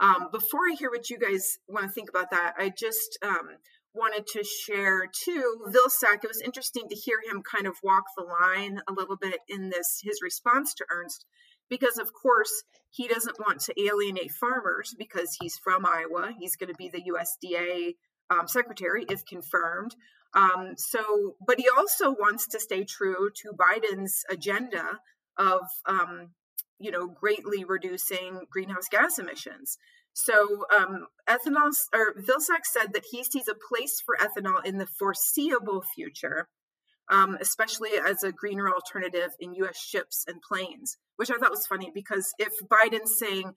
Um, 0.00 0.28
before 0.32 0.60
I 0.70 0.76
hear 0.78 0.90
what 0.90 1.10
you 1.10 1.18
guys 1.18 1.58
want 1.66 1.86
to 1.86 1.92
think 1.92 2.08
about 2.08 2.30
that, 2.30 2.54
I 2.56 2.70
just 2.76 3.18
um, 3.22 3.48
wanted 3.94 4.26
to 4.28 4.44
share 4.44 5.06
too 5.24 5.64
Vilsack. 5.68 6.22
It 6.22 6.28
was 6.28 6.42
interesting 6.44 6.88
to 6.88 6.94
hear 6.94 7.18
him 7.28 7.42
kind 7.42 7.66
of 7.66 7.76
walk 7.82 8.04
the 8.16 8.24
line 8.24 8.80
a 8.88 8.92
little 8.92 9.16
bit 9.16 9.40
in 9.48 9.70
this 9.70 10.00
his 10.02 10.20
response 10.22 10.74
to 10.74 10.86
Ernst 10.90 11.24
because 11.68 11.98
of 11.98 12.12
course 12.12 12.62
he 12.90 13.06
doesn't 13.06 13.38
want 13.38 13.60
to 13.60 13.80
alienate 13.80 14.30
farmers 14.30 14.94
because 14.98 15.36
he's 15.40 15.58
from 15.58 15.84
Iowa. 15.84 16.32
He's 16.38 16.56
going 16.56 16.72
to 16.72 16.76
be 16.76 16.88
the 16.88 17.02
USDA 17.12 17.94
um, 18.30 18.48
secretary 18.48 19.04
if 19.08 19.24
confirmed. 19.26 19.94
Um, 20.34 20.74
so, 20.76 21.36
but 21.46 21.58
he 21.58 21.68
also 21.76 22.10
wants 22.10 22.46
to 22.48 22.60
stay 22.60 22.84
true 22.84 23.30
to 23.42 23.52
Biden's 23.52 24.24
agenda 24.30 24.98
of, 25.38 25.60
um, 25.86 26.30
you 26.78 26.90
know, 26.90 27.06
greatly 27.08 27.64
reducing 27.64 28.42
greenhouse 28.50 28.88
gas 28.90 29.18
emissions. 29.18 29.78
So, 30.12 30.64
um, 30.74 31.06
ethanol, 31.28 31.70
or 31.94 32.14
Vilsack 32.20 32.64
said 32.64 32.92
that 32.92 33.06
he 33.10 33.22
sees 33.22 33.48
a 33.48 33.54
place 33.54 34.02
for 34.04 34.16
ethanol 34.16 34.64
in 34.64 34.78
the 34.78 34.86
foreseeable 34.86 35.82
future 35.82 36.48
um, 37.10 37.36
especially 37.40 37.90
as 38.06 38.22
a 38.22 38.32
greener 38.32 38.68
alternative 38.68 39.30
in 39.40 39.54
US 39.54 39.78
ships 39.78 40.24
and 40.26 40.42
planes, 40.42 40.96
which 41.16 41.30
I 41.30 41.36
thought 41.36 41.50
was 41.50 41.66
funny 41.66 41.90
because 41.94 42.32
if 42.38 42.52
Biden's 42.68 43.18
saying 43.18 43.52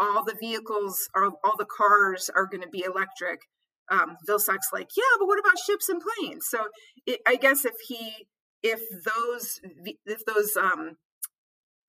all 0.00 0.24
the 0.24 0.36
vehicles 0.40 1.08
all 1.14 1.56
the 1.58 1.66
cars 1.66 2.30
are 2.34 2.46
going 2.46 2.62
to 2.62 2.68
be 2.68 2.84
electric, 2.84 3.42
um, 3.90 4.16
Vilsack's 4.28 4.72
like, 4.72 4.88
yeah, 4.96 5.16
but 5.18 5.26
what 5.26 5.38
about 5.38 5.58
ships 5.58 5.88
and 5.88 6.00
planes? 6.00 6.46
So 6.48 6.66
it, 7.06 7.20
I 7.26 7.36
guess 7.36 7.64
if 7.64 7.74
he 7.86 8.26
if 8.62 8.80
those 9.04 9.60
if 10.06 10.24
those 10.24 10.56
um, 10.56 10.96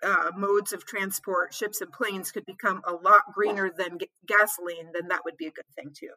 uh, 0.03 0.31
modes 0.35 0.73
of 0.73 0.85
transport, 0.85 1.53
ships 1.53 1.81
and 1.81 1.91
planes, 1.91 2.31
could 2.31 2.45
become 2.45 2.81
a 2.85 2.93
lot 2.93 3.21
greener 3.33 3.71
than 3.75 3.99
g- 3.99 4.09
gasoline, 4.25 4.91
then 4.93 5.07
that 5.09 5.21
would 5.23 5.37
be 5.37 5.47
a 5.47 5.51
good 5.51 5.65
thing 5.75 5.91
too. 5.95 6.09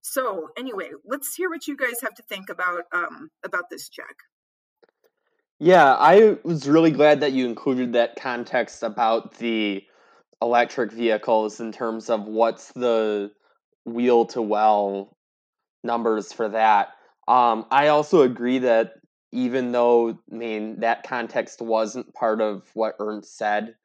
So 0.00 0.48
anyway, 0.58 0.90
let's 1.04 1.34
hear 1.34 1.48
what 1.48 1.66
you 1.66 1.76
guys 1.76 2.00
have 2.02 2.14
to 2.14 2.22
think 2.22 2.48
about 2.48 2.84
um, 2.92 3.30
about 3.44 3.64
this 3.70 3.88
check. 3.88 4.16
Yeah, 5.58 5.94
I 5.94 6.38
was 6.42 6.68
really 6.68 6.90
glad 6.90 7.20
that 7.20 7.32
you 7.32 7.46
included 7.46 7.92
that 7.92 8.16
context 8.16 8.82
about 8.82 9.34
the 9.38 9.84
electric 10.40 10.90
vehicles 10.90 11.60
in 11.60 11.70
terms 11.70 12.10
of 12.10 12.24
what's 12.24 12.72
the 12.72 13.30
wheel 13.84 14.26
to 14.26 14.42
well 14.42 15.16
numbers 15.84 16.32
for 16.32 16.48
that. 16.48 16.88
Um, 17.28 17.66
I 17.70 17.88
also 17.88 18.22
agree 18.22 18.58
that 18.58 18.94
even 19.30 19.72
though 19.72 20.10
I 20.10 20.34
mean 20.34 20.80
that 20.80 21.04
context 21.04 21.62
wasn't 21.62 22.12
part 22.14 22.40
of 22.40 22.68
what 22.74 22.96
Ernst 22.98 23.36
said, 23.36 23.76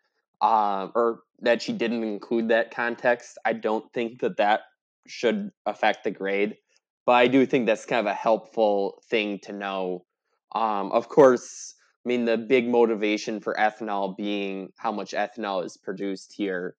uh, 0.41 0.87
or 0.95 1.19
that 1.41 1.61
she 1.61 1.73
didn't 1.73 2.03
include 2.03 2.49
that 2.49 2.71
context, 2.71 3.37
I 3.45 3.53
don't 3.53 3.91
think 3.93 4.21
that 4.21 4.37
that 4.37 4.61
should 5.07 5.51
affect 5.65 6.03
the 6.03 6.11
grade. 6.11 6.57
But 7.05 7.13
I 7.13 7.27
do 7.27 7.45
think 7.45 7.65
that's 7.65 7.85
kind 7.85 8.05
of 8.05 8.11
a 8.11 8.15
helpful 8.15 9.01
thing 9.09 9.39
to 9.43 9.53
know. 9.53 10.05
Um, 10.53 10.91
of 10.91 11.07
course, 11.09 11.75
I 11.77 12.07
I 12.07 12.09
mean, 12.09 12.23
the 12.23 12.37
big 12.37 12.69
motivation 12.69 13.41
for 13.41 13.53
ethanol 13.55 14.15
being 14.15 14.69
how 14.77 14.93
much 14.93 15.11
ethanol 15.11 15.65
is 15.65 15.75
produced 15.75 16.33
here, 16.33 16.77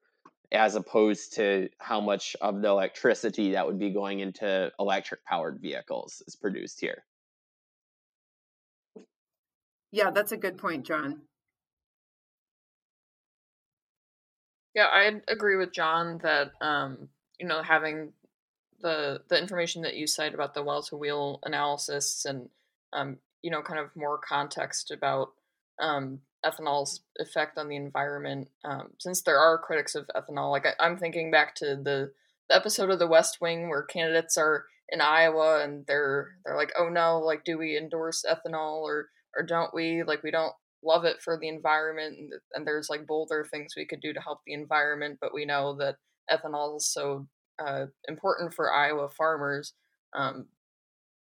as 0.52 0.74
opposed 0.74 1.34
to 1.34 1.68
how 1.78 2.00
much 2.00 2.34
of 2.40 2.62
the 2.62 2.68
electricity 2.68 3.52
that 3.52 3.66
would 3.66 3.78
be 3.78 3.90
going 3.90 4.20
into 4.20 4.72
electric 4.80 5.22
powered 5.26 5.60
vehicles 5.60 6.22
is 6.26 6.34
produced 6.34 6.80
here. 6.80 7.04
Yeah, 9.90 10.10
that's 10.10 10.32
a 10.32 10.38
good 10.38 10.56
point, 10.56 10.86
John. 10.86 11.22
Yeah, 14.74 14.86
I 14.86 15.12
agree 15.28 15.56
with 15.56 15.74
John 15.74 16.20
that 16.22 16.52
um, 16.62 17.10
you 17.38 17.46
know 17.46 17.62
having 17.62 18.12
the 18.80 19.20
the 19.28 19.38
information 19.38 19.82
that 19.82 19.96
you 19.96 20.06
cite 20.06 20.34
about 20.34 20.54
the 20.54 20.62
well 20.62 20.82
to 20.82 20.96
wheel 20.96 21.40
analysis 21.44 22.24
and 22.24 22.48
um, 22.92 23.18
you 23.42 23.50
know 23.50 23.62
kind 23.62 23.80
of 23.80 23.94
more 23.96 24.18
context 24.18 24.90
about 24.90 25.32
um, 25.80 26.20
ethanol's 26.44 27.00
effect 27.18 27.58
on 27.58 27.68
the 27.68 27.76
environment. 27.76 28.48
Um, 28.64 28.90
since 28.98 29.22
there 29.22 29.38
are 29.38 29.58
critics 29.58 29.94
of 29.94 30.10
ethanol, 30.16 30.50
like 30.50 30.66
I, 30.66 30.86
am 30.86 30.96
thinking 30.96 31.30
back 31.30 31.54
to 31.56 31.76
the, 31.76 32.12
the 32.48 32.56
episode 32.56 32.90
of 32.90 32.98
The 32.98 33.06
West 33.06 33.40
Wing 33.40 33.68
where 33.68 33.82
candidates 33.82 34.36
are 34.36 34.66
in 34.88 35.00
Iowa 35.00 35.62
and 35.62 35.84
they're 35.86 36.36
they're 36.44 36.56
like, 36.56 36.72
oh 36.78 36.88
no, 36.88 37.18
like 37.18 37.44
do 37.44 37.58
we 37.58 37.76
endorse 37.76 38.24
ethanol 38.28 38.82
or 38.82 39.08
or 39.36 39.42
don't 39.44 39.74
we? 39.74 40.02
Like 40.02 40.22
we 40.22 40.30
don't 40.30 40.54
love 40.82 41.04
it 41.04 41.20
for 41.20 41.36
the 41.36 41.48
environment 41.48 42.16
and, 42.18 42.32
and 42.54 42.66
there's 42.66 42.88
like 42.88 43.06
bolder 43.06 43.44
things 43.44 43.74
we 43.76 43.84
could 43.84 44.00
do 44.00 44.12
to 44.12 44.20
help 44.20 44.40
the 44.46 44.54
environment, 44.54 45.18
but 45.20 45.34
we 45.34 45.44
know 45.44 45.74
that 45.76 45.96
ethanol 46.30 46.76
is 46.76 46.86
so 46.86 47.26
uh, 47.64 47.86
important 48.08 48.54
for 48.54 48.72
Iowa 48.72 49.08
farmers. 49.08 49.72
Um, 50.14 50.46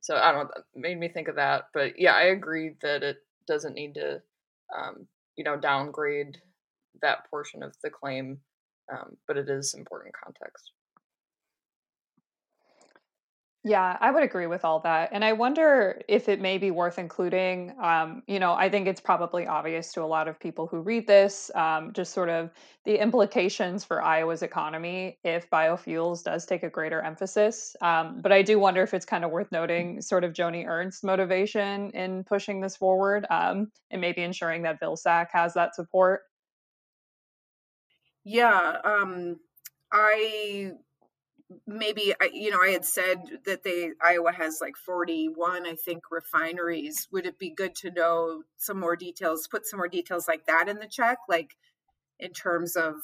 so 0.01 0.17
I 0.17 0.33
don't 0.33 0.45
know, 0.45 0.63
made 0.75 0.99
me 0.99 1.09
think 1.09 1.29
of 1.29 1.37
that. 1.37 1.65
But 1.75 1.99
yeah, 1.99 2.13
I 2.13 2.25
agree 2.25 2.77
that 2.83 3.03
it 3.03 3.19
doesn't 3.47 3.75
need 3.75 3.95
to, 3.95 4.23
um, 4.77 5.07
you 5.37 5.45
know, 5.45 5.57
downgrade 5.57 6.39
that 7.03 7.29
portion 7.31 7.63
of 7.63 7.75
the 7.83 7.91
claim, 7.91 8.39
um, 8.93 9.17
but 9.27 9.37
it 9.37 9.49
is 9.49 9.75
important 9.75 10.15
context. 10.23 10.71
Yeah, 13.69 13.97
I 14.01 14.13
would 14.13 14.23
agree 14.23 14.47
with 14.47 14.65
all 14.65 14.79
that. 14.81 15.09
And 15.11 15.25
I 15.25 15.33
wonder 15.33 16.01
if 16.07 16.29
it 16.29 16.41
may 16.41 16.57
be 16.57 16.71
worth 16.71 17.01
including, 17.01 17.75
um, 17.81 18.23
you 18.29 18.39
know, 18.39 18.53
I 18.53 18.69
think 18.69 18.87
it's 18.87 19.01
probably 19.01 19.45
obvious 19.45 19.93
to 19.95 20.03
a 20.03 20.07
lot 20.07 20.29
of 20.29 20.39
people 20.39 20.69
who 20.69 20.79
read 20.79 21.09
this, 21.09 21.51
um, 21.57 21.93
just 21.93 22.13
sort 22.15 22.29
of 22.29 22.53
the 22.85 23.03
implications 23.03 23.83
for 23.83 24.01
Iowa's 24.01 24.45
economy 24.45 25.19
if 25.25 25.51
biofuels 25.51 26.23
does 26.23 26.47
take 26.47 26.63
a 26.63 26.71
greater 26.71 27.03
emphasis. 27.03 27.75
Um, 27.81 28.21
but 28.21 28.31
I 28.31 28.43
do 28.43 28.61
wonder 28.61 28.85
if 28.85 28.95
it's 28.95 29.07
kind 29.07 29.25
of 29.25 29.33
worth 29.33 29.51
noting 29.51 30.01
sort 30.01 30.23
of 30.23 30.33
Joni 30.33 30.65
Ernst's 30.65 31.03
motivation 31.03 31.91
in 31.91 32.23
pushing 32.23 32.61
this 32.61 32.77
forward 32.77 33.27
um, 33.31 33.73
and 33.91 34.01
maybe 34.01 34.23
ensuring 34.23 34.63
that 34.63 34.79
Vilsack 34.81 35.27
has 35.33 35.55
that 35.55 35.75
support. 35.75 36.23
Yeah, 38.25 38.81
um, 38.85 39.41
I 39.93 40.73
maybe 41.67 42.15
I, 42.21 42.31
you 42.33 42.51
know 42.51 42.61
I 42.61 42.71
had 42.71 42.85
said 42.85 43.19
that 43.45 43.63
they 43.63 43.91
Iowa 44.05 44.33
has 44.33 44.59
like 44.61 44.77
41 44.77 45.67
I 45.67 45.75
think 45.75 46.05
refineries. 46.11 47.09
Would 47.13 47.27
it 47.27 47.39
be 47.39 47.51
good 47.51 47.75
to 47.77 47.91
know 47.91 48.43
some 48.57 48.81
more 48.81 48.97
details 48.97 49.49
put 49.49 49.67
some 49.67 49.79
more 49.79 49.89
details 49.89 50.27
like 50.29 50.47
that 50.47 50.69
in 50.69 50.79
the 50.79 50.89
check? 50.89 51.19
Like 51.29 51.57
in 52.19 52.33
terms 52.33 52.77
of 52.77 52.95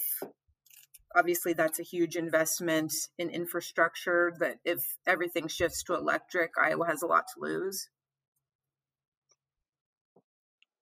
obviously 1.15 1.53
that's 1.53 1.79
a 1.79 1.85
huge 1.85 2.17
investment 2.17 2.93
in 3.19 3.31
infrastructure 3.31 4.33
that 4.41 4.59
if 4.65 4.97
everything 5.07 5.47
shifts 5.47 5.83
to 5.85 5.95
electric 5.95 6.53
Iowa 6.61 6.87
has 6.87 7.03
a 7.03 7.07
lot 7.07 7.25
to 7.35 7.41
lose 7.41 7.89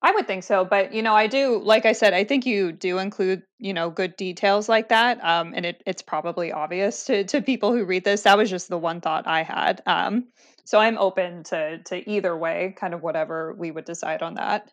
I 0.02 0.12
would 0.12 0.26
think 0.26 0.44
so, 0.44 0.64
but 0.64 0.94
you 0.94 1.02
know, 1.02 1.14
I 1.14 1.26
do. 1.26 1.58
Like 1.62 1.84
I 1.84 1.92
said, 1.92 2.14
I 2.14 2.24
think 2.24 2.46
you 2.46 2.72
do 2.72 2.98
include 2.98 3.42
you 3.58 3.74
know 3.74 3.90
good 3.90 4.16
details 4.16 4.68
like 4.68 4.88
that, 4.88 5.22
um, 5.22 5.52
and 5.54 5.66
it, 5.66 5.82
it's 5.86 6.00
probably 6.00 6.52
obvious 6.52 7.04
to 7.04 7.24
to 7.24 7.42
people 7.42 7.72
who 7.72 7.84
read 7.84 8.04
this. 8.04 8.22
That 8.22 8.38
was 8.38 8.48
just 8.48 8.68
the 8.68 8.78
one 8.78 9.02
thought 9.02 9.26
I 9.26 9.42
had. 9.42 9.82
Um, 9.86 10.28
so 10.64 10.78
I'm 10.78 10.96
open 10.96 11.44
to 11.44 11.82
to 11.82 12.10
either 12.10 12.34
way, 12.34 12.74
kind 12.78 12.94
of 12.94 13.02
whatever 13.02 13.54
we 13.58 13.70
would 13.70 13.84
decide 13.84 14.22
on 14.22 14.34
that. 14.34 14.70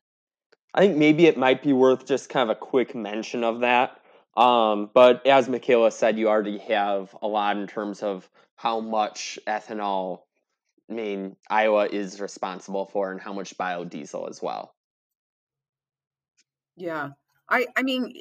I 0.73 0.81
think 0.81 0.97
maybe 0.97 1.25
it 1.25 1.37
might 1.37 1.61
be 1.61 1.73
worth 1.73 2.05
just 2.05 2.29
kind 2.29 2.49
of 2.49 2.55
a 2.55 2.59
quick 2.59 2.95
mention 2.95 3.43
of 3.43 3.61
that. 3.61 3.99
Um, 4.37 4.91
but 4.93 5.25
as 5.25 5.49
Michaela 5.49 5.91
said, 5.91 6.19
you 6.19 6.29
already 6.29 6.59
have 6.59 7.13
a 7.21 7.27
lot 7.27 7.57
in 7.57 7.67
terms 7.67 8.03
of 8.03 8.29
how 8.55 8.79
much 8.79 9.39
ethanol, 9.47 10.19
I 10.89 10.93
mean, 10.93 11.35
Iowa 11.49 11.87
is 11.87 12.21
responsible 12.21 12.85
for, 12.85 13.11
and 13.11 13.19
how 13.19 13.33
much 13.33 13.57
biodiesel 13.57 14.29
as 14.29 14.41
well. 14.41 14.75
Yeah. 16.77 17.09
I 17.49 17.67
I 17.75 17.83
mean 17.83 18.13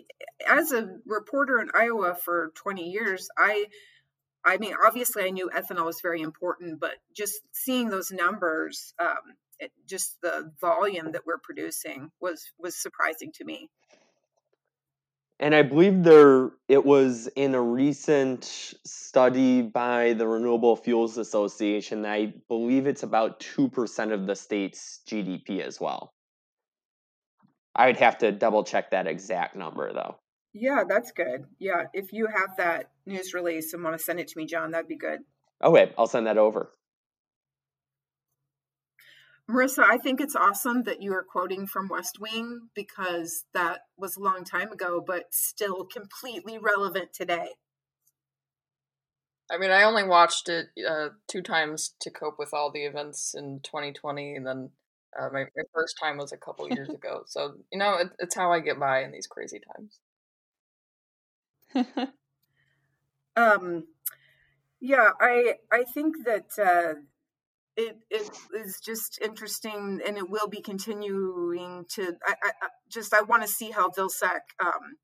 as 0.46 0.72
a 0.72 0.88
reporter 1.06 1.60
in 1.60 1.70
Iowa 1.75 2.16
for 2.25 2.52
20 2.56 2.90
years, 2.90 3.28
I 3.38 3.66
I 4.44 4.56
mean 4.56 4.75
obviously 4.84 5.25
I 5.25 5.30
knew 5.30 5.50
ethanol 5.54 5.84
was 5.86 6.00
very 6.00 6.22
important, 6.22 6.80
but 6.80 6.94
just 7.14 7.42
seeing 7.52 7.90
those 7.90 8.10
numbers 8.10 8.94
um 8.98 9.36
it, 9.58 9.72
just 9.86 10.20
the 10.22 10.52
volume 10.60 11.12
that 11.12 11.26
we're 11.26 11.38
producing 11.38 12.10
was 12.20 12.50
was 12.58 12.76
surprising 12.76 13.32
to 13.32 13.44
me. 13.44 13.70
And 15.38 15.54
I 15.54 15.62
believe 15.62 16.02
there 16.02 16.50
it 16.66 16.84
was 16.86 17.26
in 17.36 17.54
a 17.54 17.60
recent 17.60 18.44
study 18.44 19.60
by 19.60 20.14
the 20.14 20.26
Renewable 20.26 20.76
Fuels 20.76 21.18
Association. 21.18 22.06
I 22.06 22.32
believe 22.48 22.86
it's 22.86 23.02
about 23.02 23.40
2% 23.40 24.12
of 24.12 24.26
the 24.26 24.34
state's 24.34 25.00
GDP 25.06 25.60
as 25.60 25.78
well. 25.78 26.14
I 27.76 27.87
would 27.87 27.99
have 27.99 28.18
to 28.18 28.33
double 28.33 28.64
check 28.64 28.90
that 28.90 29.06
exact 29.06 29.54
number 29.54 29.92
though. 29.92 30.16
Yeah, 30.54 30.85
that's 30.88 31.12
good. 31.12 31.45
Yeah, 31.59 31.85
if 31.92 32.12
you 32.12 32.26
have 32.26 32.56
that 32.56 32.90
news 33.04 33.35
release 33.35 33.75
and 33.75 33.85
want 33.85 33.97
to 33.97 34.02
send 34.02 34.18
it 34.18 34.28
to 34.28 34.38
me, 34.38 34.47
John, 34.47 34.71
that'd 34.71 34.88
be 34.88 34.97
good. 34.97 35.21
Okay, 35.62 35.92
I'll 35.99 36.06
send 36.06 36.26
that 36.26 36.38
over. 36.38 36.71
Marissa, 39.49 39.85
I 39.87 39.99
think 39.99 40.21
it's 40.21 40.35
awesome 40.35 40.85
that 40.85 41.02
you 41.02 41.12
are 41.12 41.23
quoting 41.23 41.66
from 41.66 41.88
West 41.88 42.18
Wing 42.18 42.68
because 42.75 43.45
that 43.54 43.80
was 43.97 44.16
a 44.16 44.21
long 44.21 44.45
time 44.45 44.73
ago, 44.73 45.02
but 45.06 45.26
still 45.30 45.85
completely 45.85 46.59
relevant 46.59 47.12
today. 47.12 47.50
I 49.49 49.59
mean, 49.59 49.71
I 49.71 49.85
only 49.85 50.02
watched 50.02 50.49
it 50.49 50.66
uh, 50.88 51.11
two 51.28 51.42
times 51.42 51.95
to 52.00 52.11
cope 52.11 52.38
with 52.38 52.52
all 52.52 52.73
the 52.73 52.85
events 52.85 53.35
in 53.37 53.61
2020, 53.62 54.35
and 54.35 54.47
then 54.47 54.71
uh, 55.18 55.28
my, 55.32 55.44
my 55.56 55.62
first 55.73 55.99
time 56.00 56.18
was 56.18 56.32
a 56.32 56.37
couple 56.37 56.68
years 56.73 56.88
ago. 56.88 57.23
So, 57.26 57.54
you 57.73 57.78
know, 57.78 57.96
it, 57.96 58.08
it's 58.18 58.35
how 58.35 58.52
I 58.52 58.61
get 58.61 58.78
by 58.78 59.02
in 59.02 59.12
these 59.12 59.26
crazy 59.26 59.61
times. 59.61 60.00
um, 63.37 63.85
yeah, 64.80 65.11
I 65.20 65.54
I 65.73 65.85
think 65.85 66.25
that 66.25 66.50
uh, 66.58 67.00
it 67.76 67.96
it 68.11 68.30
is 68.54 68.80
just 68.80 69.18
interesting, 69.23 70.00
and 70.06 70.16
it 70.16 70.30
will 70.30 70.49
be 70.49 70.62
continuing 70.62 71.85
to. 71.90 72.16
I, 72.25 72.35
I, 72.42 72.50
I 72.62 72.68
just 72.88 73.12
I 73.12 73.23
want 73.23 73.42
to 73.42 73.49
see 73.49 73.70
how 73.70 73.90
Vilsack 73.90 74.54
um, 74.61 74.96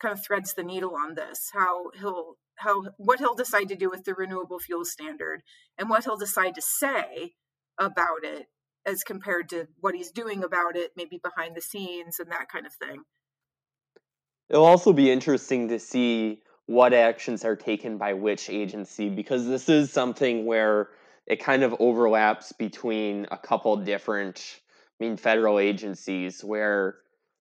kind 0.00 0.12
of 0.12 0.24
threads 0.24 0.54
the 0.54 0.64
needle 0.64 0.94
on 0.96 1.14
this. 1.14 1.50
How 1.52 1.90
he'll 1.98 2.36
how 2.56 2.84
what 2.96 3.18
he'll 3.18 3.34
decide 3.34 3.68
to 3.68 3.76
do 3.76 3.90
with 3.90 4.04
the 4.04 4.14
renewable 4.14 4.58
fuel 4.58 4.84
standard, 4.84 5.42
and 5.76 5.90
what 5.90 6.04
he'll 6.04 6.16
decide 6.16 6.54
to 6.54 6.62
say 6.62 7.34
about 7.78 8.24
it 8.24 8.46
as 8.88 9.02
compared 9.02 9.50
to 9.50 9.68
what 9.80 9.94
he's 9.94 10.10
doing 10.10 10.42
about 10.42 10.74
it, 10.76 10.92
maybe 10.96 11.20
behind 11.22 11.54
the 11.54 11.60
scenes 11.60 12.18
and 12.18 12.30
that 12.30 12.48
kind 12.50 12.66
of 12.66 12.72
thing. 12.72 13.02
It'll 14.48 14.64
also 14.64 14.92
be 14.92 15.10
interesting 15.10 15.68
to 15.68 15.78
see 15.78 16.40
what 16.66 16.94
actions 16.94 17.44
are 17.44 17.56
taken 17.56 17.98
by 17.98 18.14
which 18.14 18.48
agency 18.48 19.10
because 19.10 19.46
this 19.46 19.68
is 19.68 19.92
something 19.92 20.46
where 20.46 20.88
it 21.26 21.36
kind 21.36 21.62
of 21.62 21.74
overlaps 21.78 22.52
between 22.52 23.26
a 23.30 23.36
couple 23.36 23.76
different 23.76 24.60
I 25.00 25.04
mean 25.04 25.16
federal 25.16 25.58
agencies 25.58 26.42
where 26.42 26.96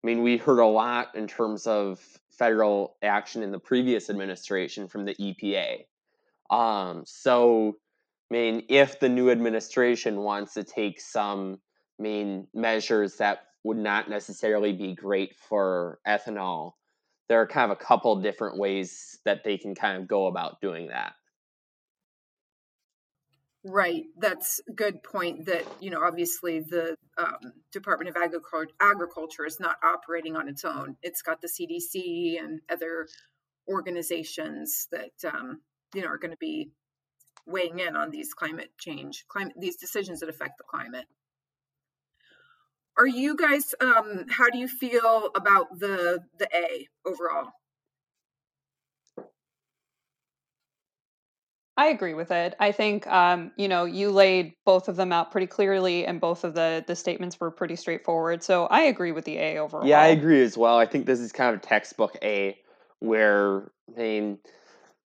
I 0.04 0.08
mean 0.08 0.24
we 0.24 0.38
heard 0.38 0.60
a 0.60 0.66
lot 0.66 1.16
in 1.16 1.28
terms 1.28 1.68
of 1.68 2.02
federal 2.32 2.96
action 3.02 3.44
in 3.44 3.52
the 3.52 3.60
previous 3.60 4.10
administration 4.10 4.88
from 4.88 5.06
the 5.06 5.16
EPA. 5.16 5.86
Um, 6.50 7.04
so 7.06 7.78
I 8.32 8.34
mean, 8.34 8.64
if 8.70 9.00
the 9.00 9.10
new 9.10 9.30
administration 9.30 10.18
wants 10.18 10.56
to 10.56 10.64
take 10.64 11.00
some 11.00 11.60
main 12.00 12.48
measures 12.54 13.18
that 13.18 13.40
would 13.64 13.78
not 13.78 14.10
necessarily 14.10 14.74
be 14.74 14.96
great 14.96 15.36
for 15.38 16.00
ethanol, 16.08 16.74
there 17.30 17.42
are 17.42 17.48
kind 17.48 17.72
of 17.72 17.78
a 17.78 17.84
couple 17.84 18.16
different 18.22 18.58
ways 18.58 19.20
that 19.26 19.44
they 19.44 19.58
can 19.58 19.76
kind 19.76 19.98
of 19.98 20.08
go 20.08 20.28
about 20.28 20.62
doing 20.62 20.88
that. 20.88 21.14
Right, 23.66 24.04
that's 24.18 24.60
a 24.68 24.74
good 24.74 25.04
point. 25.04 25.46
That 25.46 25.64
you 25.80 25.90
know, 25.90 26.04
obviously, 26.04 26.60
the 26.60 26.98
um, 27.18 27.54
Department 27.72 28.10
of 28.10 28.22
Agriculture 28.82 29.46
is 29.46 29.58
not 29.62 29.78
operating 29.82 30.36
on 30.36 30.50
its 30.50 30.66
own. 30.66 30.98
It's 31.02 31.22
got 31.22 31.40
the 31.42 31.48
CDC 31.48 32.44
and 32.44 32.60
other 32.70 33.08
organizations 33.70 34.90
that 34.92 35.14
um, 35.26 35.62
you 35.96 36.02
know 36.02 36.10
are 36.10 36.18
going 36.18 36.32
to 36.32 36.38
be 36.38 36.72
weighing 37.46 37.80
in 37.80 37.96
on 37.96 38.12
these 38.12 38.34
climate 38.34 38.72
change, 38.78 39.26
climate 39.28 39.54
these 39.58 39.76
decisions 39.76 40.20
that 40.20 40.30
affect 40.30 40.58
the 40.58 40.64
climate. 40.64 41.06
are 42.98 43.08
you 43.08 43.36
guys? 43.36 43.74
Um, 43.82 44.26
how 44.30 44.50
do 44.50 44.58
you 44.58 44.68
feel 44.68 45.30
about 45.36 45.80
the 45.80 46.20
the 46.38 46.48
A 46.54 46.88
overall? 47.06 47.52
I 51.76 51.88
agree 51.88 52.14
with 52.14 52.30
it. 52.30 52.56
I 52.60 52.72
think 52.72 53.08
um, 53.08 53.52
you 53.58 53.68
know 53.68 53.86
you 53.86 54.12
laid 54.12 54.54
both 54.66 54.90
of 54.90 54.96
them 54.96 55.12
out 55.12 55.32
pretty 55.32 55.48
clearly, 55.48 56.06
and 56.06 56.22
both 56.22 56.44
of 56.44 56.54
the 56.54 56.84
the 56.86 56.96
statements 56.96 57.40
were 57.40 57.50
pretty 57.50 57.76
straightforward. 57.76 58.44
So 58.44 58.68
I 58.68 58.82
agree 58.82 59.12
with 59.12 59.26
the 59.26 59.38
A 59.38 59.58
overall. 59.58 59.88
Yeah, 59.88 60.00
I 60.00 60.08
agree 60.08 60.44
as 60.44 60.58
well. 60.58 60.78
I 60.78 60.86
think 60.86 61.06
this 61.06 61.20
is 61.20 61.32
kind 61.32 61.56
of 61.56 61.62
textbook 61.62 62.16
A, 62.22 62.58
where 63.00 63.72
I 63.98 64.02
mean, 64.02 64.40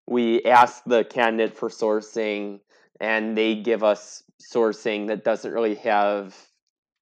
we 0.07 0.43
ask 0.43 0.83
the 0.85 1.03
candidate 1.03 1.57
for 1.57 1.69
sourcing, 1.69 2.59
and 2.99 3.37
they 3.37 3.55
give 3.55 3.83
us 3.83 4.23
sourcing 4.41 5.07
that 5.07 5.23
doesn't 5.23 5.51
really 5.53 5.75
have 5.75 6.35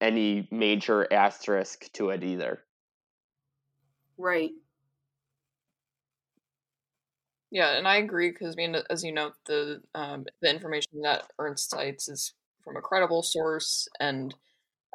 any 0.00 0.48
major 0.50 1.10
asterisk 1.12 1.90
to 1.92 2.10
it 2.10 2.22
either. 2.22 2.62
Right. 4.18 4.52
Yeah, 7.50 7.76
and 7.76 7.86
I 7.86 7.96
agree 7.96 8.30
because 8.30 8.54
I 8.54 8.56
mean, 8.56 8.76
as 8.90 9.04
you 9.04 9.12
note, 9.12 9.34
the 9.46 9.80
um, 9.94 10.26
the 10.42 10.50
information 10.50 11.02
that 11.02 11.30
Ernst 11.38 11.70
cites 11.70 12.08
is 12.08 12.34
from 12.64 12.76
a 12.76 12.80
credible 12.80 13.22
source, 13.22 13.88
and 14.00 14.34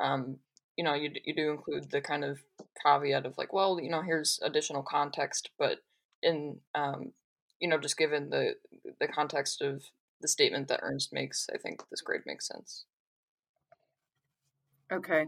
um, 0.02 0.38
you 0.76 0.84
know, 0.84 0.94
you 0.94 1.12
you 1.24 1.34
do 1.34 1.52
include 1.52 1.90
the 1.92 2.02
kind 2.02 2.26
of 2.26 2.40
caveat 2.84 3.26
of 3.26 3.38
like, 3.38 3.54
well, 3.54 3.80
you 3.82 3.90
know, 3.90 4.02
here's 4.02 4.40
additional 4.44 4.84
context, 4.84 5.52
but 5.58 5.80
in 6.22 6.60
um, 6.76 7.14
you 7.60 7.68
know, 7.68 7.78
just 7.78 7.98
given 7.98 8.30
the 8.30 8.56
the 9.00 9.08
context 9.08 9.62
of 9.62 9.84
the 10.22 10.28
statement 10.28 10.68
that 10.68 10.80
Ernst 10.84 11.14
makes, 11.14 11.48
I 11.54 11.58
think 11.58 11.82
this 11.90 12.02
grade 12.02 12.22
makes 12.26 12.48
sense. 12.48 12.86
Okay, 14.92 15.26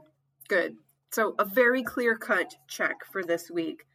good. 0.48 0.76
So 1.12 1.36
a 1.38 1.46
very 1.46 1.84
clear 1.84 2.18
cut 2.18 2.56
check 2.68 2.96
for 3.12 3.24
this 3.24 3.50
week. 3.52 3.86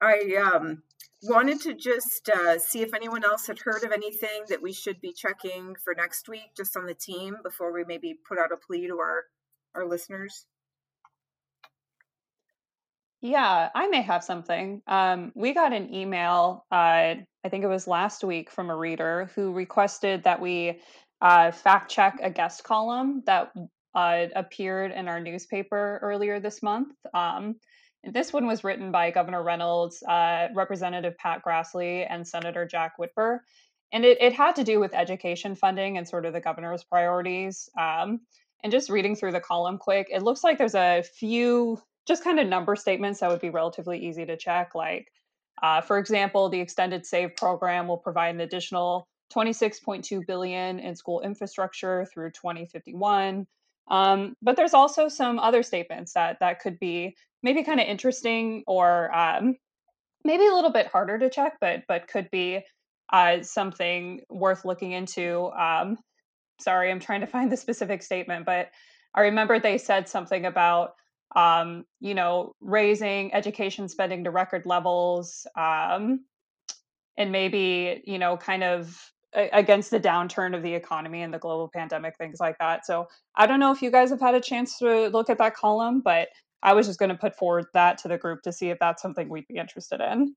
I 0.00 0.36
um 0.36 0.82
wanted 1.22 1.60
to 1.60 1.74
just 1.74 2.28
uh, 2.28 2.58
see 2.58 2.82
if 2.82 2.94
anyone 2.94 3.24
else 3.24 3.46
had 3.46 3.60
heard 3.60 3.84
of 3.84 3.92
anything 3.92 4.44
that 4.48 4.62
we 4.62 4.72
should 4.72 5.00
be 5.00 5.12
checking 5.12 5.76
for 5.84 5.94
next 5.94 6.28
week, 6.28 6.50
just 6.56 6.76
on 6.76 6.86
the 6.86 6.94
team, 6.94 7.36
before 7.44 7.72
we 7.72 7.84
maybe 7.84 8.18
put 8.28 8.38
out 8.38 8.52
a 8.52 8.56
plea 8.56 8.88
to 8.88 8.98
our 8.98 9.24
our 9.74 9.86
listeners. 9.86 10.46
Yeah, 13.22 13.68
I 13.72 13.86
may 13.86 14.02
have 14.02 14.24
something. 14.24 14.82
Um, 14.88 15.30
we 15.36 15.54
got 15.54 15.72
an 15.72 15.94
email, 15.94 16.66
uh, 16.72 17.14
I 17.14 17.48
think 17.48 17.62
it 17.62 17.68
was 17.68 17.86
last 17.86 18.24
week, 18.24 18.50
from 18.50 18.68
a 18.68 18.76
reader 18.76 19.30
who 19.36 19.52
requested 19.52 20.24
that 20.24 20.40
we 20.40 20.80
uh, 21.20 21.52
fact 21.52 21.88
check 21.88 22.18
a 22.20 22.30
guest 22.30 22.64
column 22.64 23.22
that 23.26 23.52
uh, 23.94 24.26
appeared 24.34 24.90
in 24.90 25.06
our 25.06 25.20
newspaper 25.20 26.00
earlier 26.02 26.40
this 26.40 26.64
month. 26.64 26.88
Um, 27.14 27.54
this 28.02 28.32
one 28.32 28.48
was 28.48 28.64
written 28.64 28.90
by 28.90 29.12
Governor 29.12 29.44
Reynolds, 29.44 30.02
uh, 30.02 30.48
Representative 30.52 31.16
Pat 31.16 31.42
Grassley, 31.46 32.04
and 32.10 32.26
Senator 32.26 32.66
Jack 32.66 32.94
Whitver. 32.98 33.44
And 33.92 34.04
it, 34.04 34.20
it 34.20 34.32
had 34.32 34.56
to 34.56 34.64
do 34.64 34.80
with 34.80 34.94
education 34.94 35.54
funding 35.54 35.96
and 35.96 36.08
sort 36.08 36.26
of 36.26 36.32
the 36.32 36.40
governor's 36.40 36.82
priorities. 36.82 37.68
Um, 37.78 38.22
and 38.64 38.72
just 38.72 38.90
reading 38.90 39.14
through 39.14 39.32
the 39.32 39.40
column 39.40 39.78
quick, 39.78 40.08
it 40.10 40.22
looks 40.22 40.42
like 40.42 40.58
there's 40.58 40.74
a 40.74 41.04
few 41.04 41.78
just 42.06 42.24
kind 42.24 42.40
of 42.40 42.46
number 42.46 42.76
statements 42.76 43.20
that 43.20 43.30
would 43.30 43.40
be 43.40 43.50
relatively 43.50 43.98
easy 43.98 44.26
to 44.26 44.36
check. 44.36 44.74
Like, 44.74 45.08
uh, 45.62 45.80
for 45.80 45.98
example, 45.98 46.48
the 46.48 46.60
extended 46.60 47.06
save 47.06 47.36
program 47.36 47.86
will 47.86 47.98
provide 47.98 48.34
an 48.34 48.40
additional 48.40 49.06
26.2 49.34 50.26
billion 50.26 50.78
in 50.78 50.96
school 50.96 51.20
infrastructure 51.20 52.06
through 52.12 52.30
2051. 52.30 53.46
Um, 53.90 54.34
but 54.42 54.56
there's 54.56 54.74
also 54.74 55.08
some 55.08 55.38
other 55.38 55.62
statements 55.62 56.12
that 56.14 56.38
that 56.40 56.60
could 56.60 56.78
be 56.78 57.16
maybe 57.42 57.64
kind 57.64 57.80
of 57.80 57.86
interesting 57.86 58.62
or 58.66 59.14
um, 59.16 59.56
maybe 60.24 60.46
a 60.46 60.54
little 60.54 60.70
bit 60.70 60.86
harder 60.86 61.18
to 61.18 61.30
check, 61.30 61.54
but 61.60 61.82
but 61.88 62.08
could 62.08 62.30
be 62.30 62.60
uh, 63.12 63.42
something 63.42 64.20
worth 64.30 64.64
looking 64.64 64.92
into. 64.92 65.50
Um, 65.50 65.98
sorry, 66.60 66.90
I'm 66.90 67.00
trying 67.00 67.20
to 67.20 67.26
find 67.26 67.50
the 67.50 67.56
specific 67.56 68.02
statement, 68.02 68.46
but 68.46 68.70
I 69.14 69.22
remember 69.22 69.58
they 69.58 69.78
said 69.78 70.08
something 70.08 70.46
about 70.46 70.92
um, 71.36 71.84
you 72.00 72.14
know 72.14 72.54
raising 72.60 73.32
education 73.34 73.88
spending 73.88 74.24
to 74.24 74.30
record 74.30 74.66
levels 74.66 75.46
um, 75.56 76.24
and 77.16 77.32
maybe 77.32 78.02
you 78.04 78.18
know 78.18 78.36
kind 78.36 78.62
of 78.62 79.12
against 79.34 79.90
the 79.90 80.00
downturn 80.00 80.54
of 80.54 80.62
the 80.62 80.74
economy 80.74 81.22
and 81.22 81.32
the 81.32 81.38
global 81.38 81.70
pandemic, 81.72 82.16
things 82.18 82.38
like 82.38 82.58
that. 82.58 82.84
So 82.84 83.08
I 83.34 83.46
don't 83.46 83.60
know 83.60 83.72
if 83.72 83.80
you 83.80 83.90
guys 83.90 84.10
have 84.10 84.20
had 84.20 84.34
a 84.34 84.40
chance 84.40 84.78
to 84.78 85.08
look 85.08 85.30
at 85.30 85.38
that 85.38 85.54
column, 85.54 86.02
but 86.04 86.28
I 86.62 86.74
was 86.74 86.86
just 86.86 86.98
going 86.98 87.08
to 87.08 87.16
put 87.16 87.36
forward 87.36 87.66
that 87.74 87.98
to 87.98 88.08
the 88.08 88.18
group 88.18 88.42
to 88.42 88.52
see 88.52 88.68
if 88.68 88.78
that's 88.78 89.02
something 89.02 89.28
we'd 89.28 89.48
be 89.48 89.56
interested 89.56 90.00
in. 90.00 90.34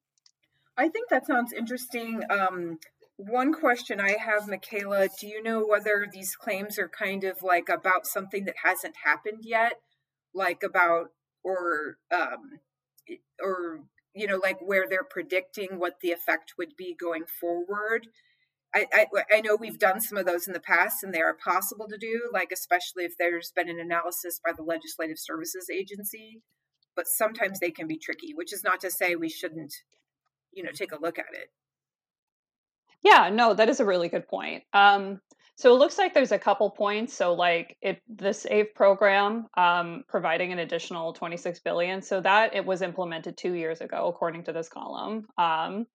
I 0.77 0.89
think 0.89 1.09
that 1.09 1.27
sounds 1.27 1.53
interesting. 1.53 2.21
Um, 2.29 2.79
one 3.17 3.53
question 3.53 3.99
I 3.99 4.17
have, 4.17 4.47
Michaela, 4.47 5.07
do 5.19 5.27
you 5.27 5.41
know 5.41 5.65
whether 5.65 6.07
these 6.11 6.35
claims 6.35 6.77
are 6.79 6.89
kind 6.89 7.23
of 7.23 7.41
like 7.41 7.69
about 7.69 8.05
something 8.05 8.45
that 8.45 8.55
hasn't 8.63 8.95
happened 9.03 9.39
yet, 9.43 9.73
like 10.35 10.61
about 10.63 11.07
or 11.43 11.97
um, 12.13 12.59
or 13.41 13.81
you 14.13 14.27
know, 14.27 14.39
like 14.41 14.59
where 14.61 14.87
they're 14.87 15.03
predicting 15.03 15.77
what 15.77 15.99
the 16.01 16.11
effect 16.11 16.53
would 16.57 16.75
be 16.77 16.95
going 16.99 17.23
forward? 17.25 18.07
I, 18.73 18.87
I, 18.93 19.05
I 19.31 19.41
know 19.41 19.55
we've 19.55 19.79
done 19.79 20.01
some 20.01 20.17
of 20.17 20.25
those 20.25 20.47
in 20.47 20.53
the 20.53 20.59
past 20.59 21.03
and 21.03 21.13
they 21.13 21.21
are 21.21 21.33
possible 21.33 21.87
to 21.87 21.97
do, 21.97 22.29
like 22.33 22.51
especially 22.51 23.05
if 23.05 23.17
there's 23.17 23.51
been 23.55 23.69
an 23.69 23.79
analysis 23.79 24.39
by 24.43 24.51
the 24.55 24.63
Legislative 24.63 25.17
Services 25.17 25.69
Agency. 25.71 26.41
But 26.95 27.07
sometimes 27.07 27.59
they 27.59 27.71
can 27.71 27.87
be 27.87 27.97
tricky, 27.97 28.33
which 28.33 28.53
is 28.53 28.63
not 28.63 28.79
to 28.81 28.91
say 28.91 29.15
we 29.15 29.29
shouldn't, 29.29 29.73
you 30.53 30.63
know, 30.63 30.71
take 30.71 30.93
a 30.93 31.01
look 31.01 31.19
at 31.19 31.25
it. 31.33 31.49
Yeah, 33.03 33.29
no, 33.31 33.53
that 33.53 33.69
is 33.69 33.81
a 33.81 33.85
really 33.85 34.07
good 34.07 34.27
point. 34.27 34.63
Um, 34.73 35.21
so 35.57 35.73
it 35.73 35.79
looks 35.79 35.97
like 35.97 36.13
there's 36.13 36.33
a 36.33 36.39
couple 36.39 36.69
points. 36.69 37.13
So 37.13 37.33
like 37.33 37.77
it, 37.81 38.01
the 38.13 38.33
SAVE 38.33 38.75
program 38.75 39.47
um, 39.55 40.03
providing 40.09 40.51
an 40.51 40.59
additional 40.59 41.13
26 41.13 41.59
billion. 41.59 42.01
So 42.01 42.19
that 42.21 42.53
it 42.53 42.65
was 42.65 42.81
implemented 42.81 43.37
two 43.37 43.53
years 43.53 43.79
ago, 43.79 44.07
according 44.07 44.43
to 44.45 44.53
this 44.53 44.67
column. 44.67 45.27
Um, 45.37 45.87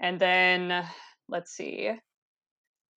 and 0.00 0.20
then 0.20 0.84
let's 1.28 1.52
see. 1.52 1.90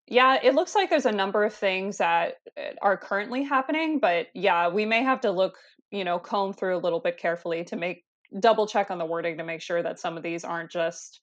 Yeah, 0.07 0.39
it 0.43 0.55
looks 0.55 0.75
like 0.75 0.91
there's 0.91 1.07
a 1.07 1.13
number 1.13 1.45
of 1.45 1.55
things 1.55 1.97
that 1.97 2.35
uh, 2.59 2.75
are 2.83 2.97
currently 2.97 3.43
happening, 3.43 3.99
but 3.99 4.27
yeah, 4.35 4.69
we 4.69 4.85
may 4.85 5.03
have 5.03 5.23
to 5.23 5.31
look, 5.31 5.57
you 5.91 6.05
know, 6.05 6.19
comb 6.19 6.53
through 6.53 6.77
a 6.77 6.79
little 6.79 7.01
bit 7.01 7.19
carefully 7.19 7.65
to 7.65 7.77
make 7.77 8.05
double 8.39 8.67
check 8.67 8.91
on 8.91 8.99
the 8.99 9.05
wording 9.05 9.39
to 9.39 9.45
make 9.45 9.63
sure 9.63 9.83
that 9.83 9.99
some 9.99 10.17
of 10.17 10.23
these 10.23 10.45
aren't 10.45 10.71
just, 10.71 11.21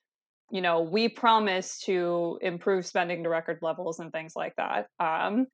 you 0.54 0.62
know, 0.62 0.84
we 0.84 1.10
promise 1.10 1.80
to 1.80 2.38
improve 2.40 2.86
spending 2.86 3.24
to 3.24 3.30
record 3.30 3.58
levels 3.64 4.00
and 4.00 4.12
things 4.12 4.34
like 4.36 4.56
that. 4.58 4.86
Um, 5.00 5.48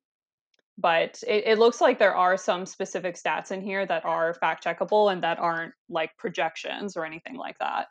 but 0.76 1.18
it, 1.26 1.44
it 1.46 1.58
looks 1.58 1.80
like 1.80 1.98
there 1.98 2.14
are 2.14 2.36
some 2.36 2.66
specific 2.66 3.16
stats 3.16 3.50
in 3.50 3.62
here 3.62 3.86
that 3.86 4.04
are 4.04 4.34
fact 4.34 4.62
checkable 4.62 5.10
and 5.10 5.22
that 5.22 5.38
aren't 5.38 5.72
like 5.88 6.10
projections 6.18 6.98
or 6.98 7.06
anything 7.06 7.34
like 7.34 7.56
that. 7.60 7.86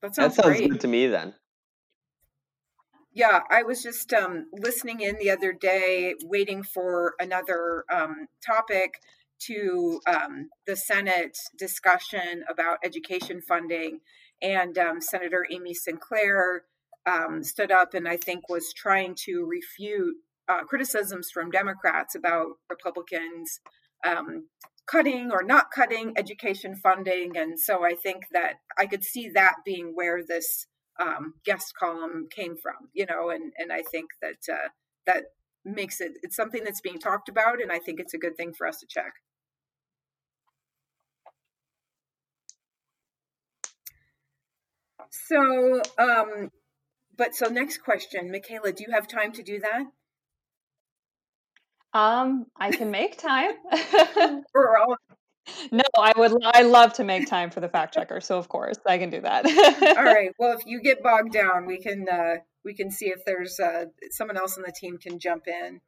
That 0.00 0.14
sounds, 0.14 0.36
that 0.36 0.44
sounds 0.44 0.58
great. 0.58 0.70
good 0.70 0.80
to 0.82 0.86
me 0.86 1.08
then. 1.08 1.34
Yeah, 3.12 3.40
I 3.50 3.64
was 3.64 3.82
just 3.82 4.12
um, 4.12 4.46
listening 4.52 5.00
in 5.00 5.16
the 5.18 5.28
other 5.28 5.52
day, 5.52 6.14
waiting 6.22 6.62
for 6.62 7.14
another 7.18 7.82
um, 7.92 8.28
topic 8.46 8.92
to 9.48 10.00
um, 10.06 10.50
the 10.68 10.76
Senate 10.76 11.36
discussion 11.58 12.44
about 12.48 12.78
education 12.84 13.40
funding. 13.40 13.98
And 14.42 14.76
um, 14.76 15.00
Senator 15.00 15.46
Amy 15.50 15.72
Sinclair 15.72 16.64
um, 17.06 17.42
stood 17.42 17.70
up 17.70 17.94
and 17.94 18.08
I 18.08 18.16
think 18.16 18.48
was 18.48 18.72
trying 18.72 19.14
to 19.26 19.46
refute 19.48 20.16
uh, 20.48 20.64
criticisms 20.64 21.30
from 21.32 21.50
Democrats 21.50 22.14
about 22.14 22.46
Republicans 22.68 23.60
um, 24.04 24.48
cutting 24.86 25.30
or 25.30 25.42
not 25.42 25.70
cutting 25.74 26.12
education 26.16 26.74
funding. 26.74 27.36
And 27.36 27.58
so 27.58 27.84
I 27.84 27.94
think 27.94 28.24
that 28.32 28.54
I 28.78 28.86
could 28.86 29.04
see 29.04 29.28
that 29.30 29.56
being 29.64 29.92
where 29.94 30.22
this 30.26 30.66
um, 31.00 31.34
guest 31.44 31.74
column 31.78 32.28
came 32.30 32.56
from, 32.60 32.88
you 32.92 33.06
know, 33.06 33.30
and, 33.30 33.52
and 33.58 33.72
I 33.72 33.82
think 33.90 34.10
that 34.20 34.52
uh, 34.52 34.68
that 35.06 35.24
makes 35.64 36.00
it, 36.00 36.12
it's 36.22 36.36
something 36.36 36.64
that's 36.64 36.80
being 36.80 36.98
talked 36.98 37.28
about, 37.28 37.62
and 37.62 37.72
I 37.72 37.78
think 37.78 38.00
it's 38.00 38.14
a 38.14 38.18
good 38.18 38.36
thing 38.36 38.52
for 38.52 38.66
us 38.66 38.78
to 38.80 38.86
check. 38.88 39.12
So, 45.12 45.82
um, 45.98 46.50
but 47.16 47.34
so 47.34 47.46
next 47.46 47.78
question, 47.78 48.30
Michaela, 48.30 48.72
do 48.72 48.84
you 48.86 48.94
have 48.94 49.06
time 49.06 49.32
to 49.32 49.42
do 49.42 49.60
that? 49.60 49.84
Um, 51.92 52.46
I 52.56 52.70
can 52.70 52.90
make 52.90 53.18
time. 53.18 53.52
all, 54.56 54.96
no, 55.72 55.82
I 55.98 56.12
would. 56.16 56.32
I 56.42 56.62
love 56.62 56.94
to 56.94 57.04
make 57.04 57.28
time 57.28 57.50
for 57.50 57.60
the 57.60 57.68
fact 57.68 57.94
checker, 57.94 58.20
so 58.20 58.38
of 58.38 58.48
course 58.48 58.78
I 58.86 58.96
can 58.96 59.10
do 59.10 59.20
that. 59.20 59.46
All 59.96 60.04
right. 60.04 60.30
Well, 60.38 60.56
if 60.56 60.64
you 60.66 60.80
get 60.80 61.02
bogged 61.02 61.32
down, 61.32 61.66
we 61.66 61.78
can 61.78 62.08
uh, 62.08 62.36
we 62.64 62.74
can 62.74 62.90
see 62.90 63.06
if 63.06 63.24
there's 63.26 63.60
uh, 63.60 63.86
someone 64.10 64.38
else 64.38 64.56
on 64.56 64.64
the 64.64 64.72
team 64.72 64.98
can 64.98 65.18
jump 65.18 65.44
in. 65.46 65.80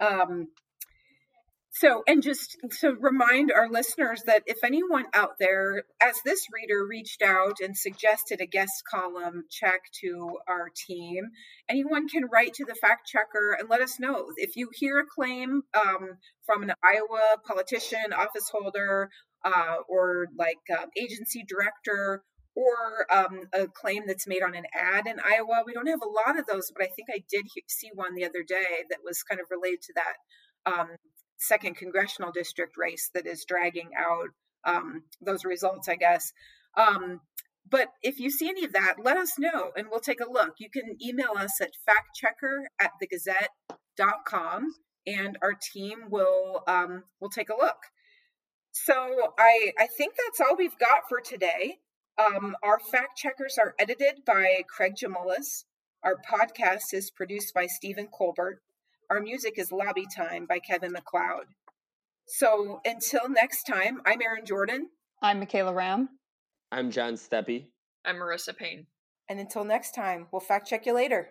Um, 0.00 0.48
so, 1.72 2.02
and 2.06 2.22
just 2.22 2.56
to 2.80 2.94
remind 2.98 3.52
our 3.52 3.68
listeners 3.70 4.22
that 4.26 4.42
if 4.46 4.58
anyone 4.64 5.04
out 5.14 5.38
there, 5.38 5.84
as 6.00 6.16
this 6.24 6.46
reader 6.52 6.84
reached 6.84 7.22
out 7.22 7.56
and 7.60 7.76
suggested 7.76 8.40
a 8.40 8.46
guest 8.46 8.82
column 8.90 9.44
check 9.48 9.80
to 10.00 10.38
our 10.48 10.68
team, 10.86 11.26
anyone 11.68 12.08
can 12.08 12.24
write 12.30 12.54
to 12.54 12.64
the 12.64 12.74
fact 12.74 13.06
checker 13.06 13.56
and 13.58 13.70
let 13.70 13.82
us 13.82 14.00
know. 14.00 14.26
If 14.36 14.56
you 14.56 14.68
hear 14.74 14.98
a 14.98 15.06
claim 15.06 15.62
um, 15.74 16.18
from 16.44 16.64
an 16.64 16.72
Iowa 16.82 17.36
politician, 17.46 18.12
office 18.16 18.50
holder, 18.50 19.08
uh, 19.44 19.76
or 19.88 20.26
like 20.36 20.58
uh, 20.76 20.86
agency 20.98 21.44
director, 21.48 22.24
or 22.56 23.06
um, 23.14 23.42
a 23.54 23.68
claim 23.68 24.02
that's 24.08 24.26
made 24.26 24.42
on 24.42 24.56
an 24.56 24.64
ad 24.74 25.06
in 25.06 25.20
Iowa, 25.20 25.62
we 25.64 25.72
don't 25.72 25.86
have 25.86 26.02
a 26.02 26.28
lot 26.28 26.36
of 26.36 26.46
those, 26.46 26.72
but 26.76 26.84
I 26.84 26.88
think 26.88 27.08
I 27.10 27.22
did 27.30 27.46
see 27.68 27.90
one 27.94 28.16
the 28.16 28.24
other 28.24 28.42
day 28.42 28.84
that 28.90 28.98
was 29.04 29.22
kind 29.22 29.40
of 29.40 29.46
related 29.50 29.82
to 29.82 29.92
that. 29.94 30.72
Um, 30.72 30.88
second 31.40 31.76
congressional 31.76 32.30
district 32.30 32.76
race 32.76 33.10
that 33.14 33.26
is 33.26 33.44
dragging 33.44 33.90
out 33.98 34.28
um, 34.64 35.02
those 35.20 35.44
results, 35.44 35.88
I 35.88 35.96
guess. 35.96 36.32
Um, 36.76 37.20
but 37.68 37.88
if 38.02 38.18
you 38.18 38.30
see 38.30 38.48
any 38.48 38.64
of 38.64 38.72
that, 38.72 38.96
let 39.02 39.16
us 39.16 39.38
know 39.38 39.70
and 39.76 39.88
we'll 39.90 40.00
take 40.00 40.20
a 40.20 40.30
look. 40.30 40.54
You 40.58 40.70
can 40.70 40.96
email 41.02 41.32
us 41.36 41.60
at 41.60 41.70
factchecker 41.88 42.64
at 42.80 42.92
thegazette.com 43.02 44.74
and 45.06 45.38
our 45.40 45.54
team 45.54 46.10
will 46.10 46.62
um, 46.66 47.04
will 47.20 47.30
take 47.30 47.48
a 47.48 47.56
look. 47.56 47.78
So 48.72 49.32
I 49.38 49.72
I 49.78 49.86
think 49.96 50.14
that's 50.16 50.40
all 50.40 50.56
we've 50.56 50.78
got 50.78 51.02
for 51.08 51.20
today. 51.20 51.78
Um, 52.18 52.54
our 52.62 52.78
fact 52.78 53.16
checkers 53.16 53.56
are 53.58 53.74
edited 53.78 54.24
by 54.26 54.62
Craig 54.68 54.94
Jamulis. 54.96 55.64
Our 56.02 56.16
podcast 56.16 56.92
is 56.92 57.10
produced 57.10 57.54
by 57.54 57.66
Stephen 57.66 58.08
Colbert. 58.12 58.60
Our 59.10 59.20
music 59.20 59.54
is 59.56 59.72
Lobby 59.72 60.06
Time 60.06 60.46
by 60.46 60.60
Kevin 60.60 60.92
MacLeod. 60.92 61.46
So 62.28 62.80
until 62.84 63.28
next 63.28 63.64
time, 63.64 64.00
I'm 64.06 64.22
Erin 64.22 64.46
Jordan. 64.46 64.86
I'm 65.20 65.40
Michaela 65.40 65.74
Ramm. 65.74 66.10
I'm 66.70 66.92
John 66.92 67.16
Steppe. 67.16 67.66
I'm 68.04 68.14
Marissa 68.14 68.56
Payne. 68.56 68.86
And 69.28 69.40
until 69.40 69.64
next 69.64 69.96
time, 69.96 70.28
we'll 70.30 70.38
fact 70.38 70.68
check 70.68 70.86
you 70.86 70.92
later. 70.92 71.30